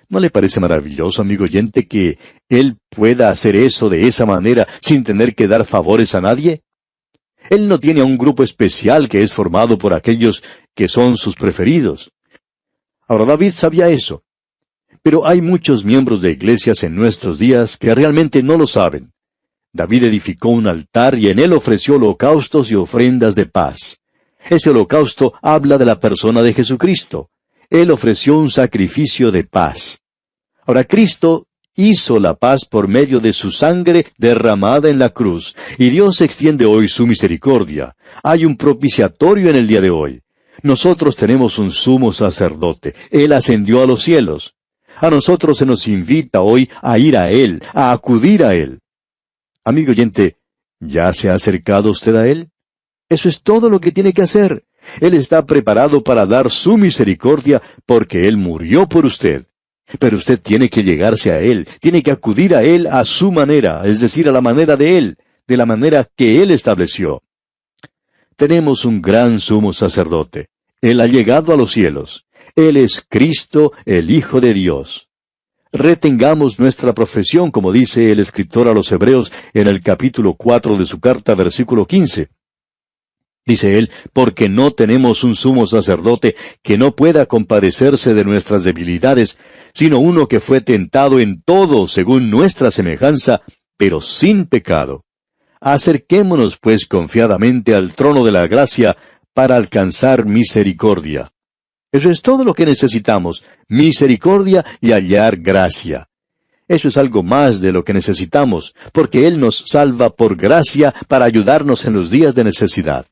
¿No 0.08 0.20
le 0.20 0.30
parece 0.30 0.60
maravilloso, 0.60 1.24
amigo 1.24 1.46
oyente, 1.46 1.88
que 1.88 2.20
Él 2.48 2.78
pueda 2.90 3.32
hacer 3.32 3.56
eso 3.56 3.90
de 3.90 4.08
esa 4.08 4.28
manera 4.28 4.68
sin 4.82 5.04
tener 5.04 5.34
que 5.34 5.48
dar 5.48 5.66
favores 5.66 6.14
a 6.14 6.22
nadie? 6.22 6.62
Él 7.50 7.68
no 7.68 7.80
tiene 7.80 8.02
a 8.02 8.06
un 8.06 8.20
grupo 8.20 8.44
especial 8.44 9.10
que 9.10 9.24
es 9.24 9.34
formado 9.34 9.80
por 9.80 9.96
aquellos 9.96 10.44
que 10.76 10.88
son 10.88 11.18
sus 11.18 11.36
preferidos. 11.36 12.12
Ahora 13.10 13.26
David 13.26 13.54
sabía 13.56 13.90
eso. 13.90 14.24
Pero 15.02 15.26
hay 15.26 15.42
muchos 15.42 15.84
miembros 15.84 16.22
de 16.22 16.30
iglesias 16.32 16.84
en 16.84 16.96
nuestros 16.96 17.40
días 17.40 17.76
que 17.76 17.96
realmente 17.96 18.44
no 18.44 18.56
lo 18.56 18.68
saben. 18.68 19.12
David 19.74 20.04
edificó 20.04 20.50
un 20.50 20.68
altar 20.68 21.18
y 21.18 21.30
en 21.30 21.40
él 21.40 21.54
ofreció 21.54 21.96
holocaustos 21.96 22.70
y 22.70 22.76
ofrendas 22.76 23.34
de 23.34 23.48
paz. 23.48 24.00
Ese 24.48 24.70
holocausto 24.70 25.34
habla 25.42 25.80
de 25.80 25.86
la 25.86 26.00
persona 26.00 26.44
de 26.44 26.54
Jesucristo. 26.54 27.32
Él 27.72 27.90
ofreció 27.90 28.38
un 28.38 28.52
sacrificio 28.52 29.32
de 29.32 29.44
paz. 29.44 30.00
Ahora 30.68 30.84
Cristo 30.84 31.48
hizo 31.76 32.20
la 32.20 32.36
paz 32.36 32.64
por 32.64 32.88
medio 32.88 33.20
de 33.20 33.34
su 33.34 33.50
sangre 33.50 34.06
derramada 34.20 34.88
en 34.88 35.00
la 35.00 35.10
cruz, 35.10 35.56
y 35.80 35.90
Dios 35.90 36.22
extiende 36.22 36.66
hoy 36.66 36.88
su 36.88 37.08
misericordia. 37.08 37.96
Hay 38.22 38.46
un 38.46 38.56
propiciatorio 38.56 39.50
en 39.50 39.56
el 39.56 39.68
día 39.68 39.82
de 39.82 39.90
hoy. 39.90 40.22
Nosotros 40.64 41.16
tenemos 41.16 41.60
un 41.60 41.72
sumo 41.72 42.12
sacerdote. 42.12 42.96
Él 43.12 43.34
ascendió 43.34 43.84
a 43.84 43.88
los 43.88 44.04
cielos. 44.04 44.56
A 44.98 45.10
nosotros 45.10 45.58
se 45.58 45.66
nos 45.66 45.88
invita 45.88 46.42
hoy 46.42 46.70
a 46.82 46.98
ir 47.00 47.18
a 47.18 47.32
Él, 47.32 47.64
a 47.74 47.92
acudir 47.92 48.44
a 48.44 48.54
Él. 48.54 48.80
Amigo 49.64 49.92
oyente, 49.92 50.38
¿ya 50.80 51.14
se 51.14 51.30
ha 51.30 51.36
acercado 51.36 51.90
usted 51.90 52.16
a 52.16 52.28
Él? 52.28 52.50
Eso 53.08 53.30
es 53.30 53.42
todo 53.42 53.70
lo 53.70 53.80
que 53.80 53.92
tiene 53.92 54.14
que 54.14 54.22
hacer. 54.22 54.66
Él 55.00 55.14
está 55.14 55.46
preparado 55.46 56.04
para 56.04 56.26
dar 56.26 56.50
su 56.50 56.78
misericordia 56.78 57.62
porque 57.86 58.28
Él 58.28 58.38
murió 58.38 58.88
por 58.88 59.06
usted. 59.06 59.46
Pero 59.98 60.18
usted 60.18 60.40
tiene 60.40 60.70
que 60.70 60.84
llegarse 60.84 61.32
a 61.32 61.40
Él, 61.40 61.68
tiene 61.80 62.04
que 62.04 62.12
acudir 62.12 62.56
a 62.56 62.64
Él 62.64 62.86
a 62.88 63.04
su 63.06 63.32
manera, 63.32 63.82
es 63.86 64.02
decir, 64.02 64.30
a 64.30 64.32
la 64.32 64.42
manera 64.42 64.76
de 64.76 64.98
Él, 64.98 65.18
de 65.48 65.58
la 65.58 65.66
manera 65.66 66.08
que 66.16 66.44
Él 66.44 66.52
estableció. 66.52 67.24
Tenemos 68.40 68.86
un 68.86 69.02
gran 69.02 69.42
sumo 69.42 69.74
sacerdote. 69.74 70.48
Él 70.80 71.02
ha 71.02 71.08
llegado 71.08 71.54
a 71.54 71.58
los 71.58 71.72
cielos. 71.72 72.26
Él 72.56 72.78
es 72.78 73.04
Cristo, 73.06 73.74
el 73.84 74.10
Hijo 74.10 74.40
de 74.40 74.54
Dios. 74.54 75.10
Retengamos 75.74 76.58
nuestra 76.58 76.94
profesión, 76.94 77.52
como 77.52 77.74
dice 77.74 78.14
el 78.14 78.22
escritor 78.22 78.70
a 78.70 78.74
los 78.74 78.90
Hebreos 78.94 79.30
en 79.54 79.68
el 79.68 79.82
capítulo 79.82 80.36
cuatro 80.36 80.78
de 80.78 80.86
su 80.86 81.02
carta, 81.02 81.36
versículo 81.36 81.86
quince. 81.86 82.30
Dice 83.46 83.78
él, 83.78 83.92
porque 84.14 84.48
no 84.48 84.72
tenemos 84.72 85.26
un 85.26 85.36
sumo 85.36 85.68
sacerdote 85.68 86.38
que 86.64 86.78
no 86.78 86.96
pueda 86.96 87.26
compadecerse 87.26 88.14
de 88.14 88.24
nuestras 88.24 88.64
debilidades, 88.64 89.38
sino 89.74 90.00
uno 90.00 90.30
que 90.30 90.40
fue 90.40 90.62
tentado 90.62 91.20
en 91.20 91.42
todo 91.42 91.90
según 91.90 92.32
nuestra 92.32 92.72
semejanza, 92.72 93.42
pero 93.76 94.00
sin 94.00 94.46
pecado. 94.46 95.04
Acerquémonos 95.62 96.58
pues 96.58 96.86
confiadamente 96.86 97.76
al 97.76 97.94
trono 97.94 98.24
de 98.24 98.32
la 98.32 98.48
gracia 98.48 98.96
para 99.34 99.56
alcanzar 99.56 100.26
misericordia. 100.26 101.32
Eso 101.92 102.10
es 102.10 102.22
todo 102.22 102.44
lo 102.44 102.54
que 102.54 102.66
necesitamos, 102.66 103.44
misericordia 103.68 104.66
y 104.80 104.92
hallar 104.92 105.38
gracia. 105.38 106.08
Eso 106.68 106.88
es 106.88 106.98
algo 106.98 107.24
más 107.24 107.62
de 107.62 107.72
lo 107.72 107.84
que 107.84 107.94
necesitamos, 107.94 108.76
porque 108.94 109.26
Él 109.26 109.40
nos 109.40 109.66
salva 109.68 110.12
por 110.12 110.36
gracia 110.36 110.94
para 111.08 111.26
ayudarnos 111.26 111.84
en 111.86 111.94
los 111.94 112.12
días 112.12 112.36
de 112.36 112.44
necesidad. 112.44 113.08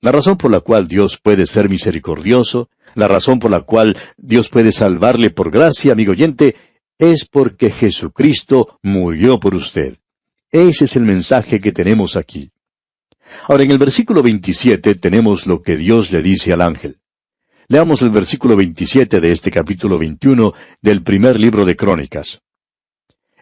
La 0.00 0.10
razón 0.10 0.36
por 0.36 0.50
la 0.50 0.60
cual 0.60 0.88
Dios 0.88 1.16
puede 1.22 1.46
ser 1.46 1.68
misericordioso, 1.68 2.68
la 2.96 3.06
razón 3.06 3.38
por 3.38 3.52
la 3.52 3.60
cual 3.60 3.96
Dios 4.16 4.48
puede 4.48 4.72
salvarle 4.72 5.30
por 5.30 5.52
gracia, 5.52 5.92
amigo 5.92 6.10
oyente, 6.10 6.56
es 6.98 7.24
porque 7.24 7.70
Jesucristo 7.70 8.78
murió 8.82 9.38
por 9.38 9.54
usted. 9.54 10.01
Ese 10.52 10.84
es 10.84 10.96
el 10.96 11.04
mensaje 11.04 11.60
que 11.60 11.72
tenemos 11.72 12.14
aquí. 12.14 12.52
Ahora, 13.48 13.62
en 13.62 13.70
el 13.70 13.78
versículo 13.78 14.22
27 14.22 14.96
tenemos 14.96 15.46
lo 15.46 15.62
que 15.62 15.78
Dios 15.78 16.12
le 16.12 16.22
dice 16.22 16.52
al 16.52 16.60
ángel. 16.60 17.00
Leamos 17.68 18.02
el 18.02 18.10
versículo 18.10 18.54
27 18.54 19.20
de 19.20 19.32
este 19.32 19.50
capítulo 19.50 19.98
21 19.98 20.52
del 20.82 21.02
primer 21.02 21.40
libro 21.40 21.64
de 21.64 21.74
Crónicas. 21.74 22.42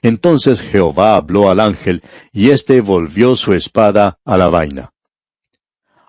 Entonces 0.03 0.63
Jehová 0.63 1.17
habló 1.17 1.51
al 1.51 1.59
ángel, 1.59 2.03
y 2.33 2.51
éste 2.51 2.81
volvió 2.81 3.35
su 3.35 3.55
espada 3.55 4.21
a 4.25 4.39
la 4.39 4.49
vaina. 4.49 4.93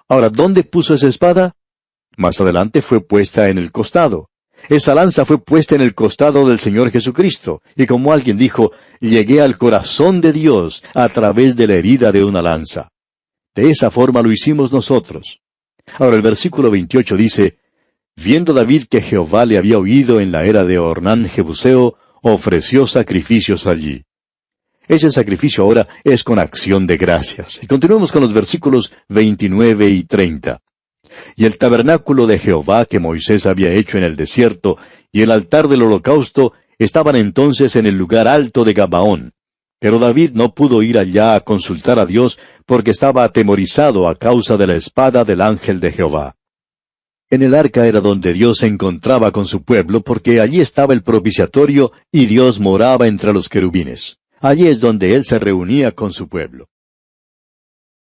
Ahora, 0.07 0.29
¿dónde 0.29 0.63
puso 0.63 0.93
esa 0.93 1.07
espada? 1.07 1.55
Más 2.15 2.39
adelante 2.39 2.83
fue 2.83 3.01
puesta 3.01 3.49
en 3.49 3.57
el 3.57 3.71
costado. 3.71 4.30
Esa 4.69 4.95
lanza 4.95 5.25
fue 5.25 5.43
puesta 5.43 5.75
en 5.75 5.81
el 5.81 5.93
costado 5.93 6.47
del 6.47 6.59
Señor 6.59 6.91
Jesucristo, 6.91 7.61
y 7.75 7.85
como 7.85 8.13
alguien 8.13 8.37
dijo, 8.37 8.71
llegué 8.99 9.41
al 9.41 9.57
corazón 9.57 10.21
de 10.21 10.33
Dios 10.33 10.83
a 10.93 11.09
través 11.09 11.55
de 11.55 11.67
la 11.67 11.75
herida 11.75 12.11
de 12.11 12.23
una 12.23 12.41
lanza. 12.41 12.89
De 13.53 13.69
esa 13.69 13.91
forma 13.91 14.21
lo 14.21 14.31
hicimos 14.31 14.71
nosotros. 14.71 15.41
Ahora 15.97 16.15
el 16.15 16.21
versículo 16.21 16.71
28 16.71 17.17
dice, 17.17 17.57
Viendo 18.15 18.53
David 18.53 18.83
que 18.89 19.01
Jehová 19.01 19.45
le 19.45 19.57
había 19.57 19.77
oído 19.77 20.19
en 20.19 20.31
la 20.31 20.45
era 20.45 20.63
de 20.63 20.77
Ornán 20.77 21.27
Jebuseo, 21.27 21.97
ofreció 22.21 22.85
sacrificios 22.85 23.67
allí. 23.67 24.03
Ese 24.87 25.09
sacrificio 25.09 25.63
ahora 25.63 25.87
es 26.03 26.23
con 26.23 26.37
acción 26.37 26.85
de 26.85 26.97
gracias. 26.97 27.63
Y 27.63 27.67
continuemos 27.67 28.11
con 28.11 28.21
los 28.21 28.33
versículos 28.33 28.91
29 29.09 29.89
y 29.89 30.03
30. 30.03 30.61
Y 31.35 31.45
el 31.45 31.57
tabernáculo 31.57 32.27
de 32.27 32.39
Jehová 32.39 32.85
que 32.85 32.99
Moisés 32.99 33.45
había 33.45 33.73
hecho 33.73 33.97
en 33.97 34.03
el 34.03 34.15
desierto, 34.15 34.77
y 35.11 35.21
el 35.21 35.31
altar 35.31 35.67
del 35.67 35.83
holocausto, 35.83 36.53
estaban 36.77 37.15
entonces 37.15 37.75
en 37.75 37.85
el 37.85 37.97
lugar 37.97 38.27
alto 38.27 38.63
de 38.63 38.73
Gabaón. 38.73 39.33
Pero 39.79 39.99
David 39.99 40.31
no 40.33 40.53
pudo 40.53 40.83
ir 40.83 40.97
allá 40.97 41.35
a 41.35 41.39
consultar 41.39 41.99
a 41.99 42.05
Dios 42.05 42.37
porque 42.65 42.91
estaba 42.91 43.23
atemorizado 43.23 44.07
a 44.07 44.15
causa 44.15 44.57
de 44.57 44.67
la 44.67 44.75
espada 44.75 45.23
del 45.25 45.41
ángel 45.41 45.79
de 45.79 45.91
Jehová. 45.91 46.35
En 47.31 47.41
el 47.41 47.55
arca 47.55 47.87
era 47.87 48.01
donde 48.01 48.33
Dios 48.33 48.59
se 48.59 48.67
encontraba 48.67 49.31
con 49.31 49.45
su 49.45 49.63
pueblo 49.63 50.01
porque 50.01 50.41
allí 50.41 50.59
estaba 50.59 50.93
el 50.93 51.01
propiciatorio 51.01 51.91
y 52.11 52.25
Dios 52.25 52.59
moraba 52.59 53.07
entre 53.07 53.31
los 53.31 53.47
querubines. 53.47 54.17
Allí 54.41 54.67
es 54.67 54.79
donde 54.79 55.15
Él 55.15 55.23
se 55.23 55.39
reunía 55.39 55.91
con 55.93 56.11
su 56.11 56.27
pueblo. 56.27 56.70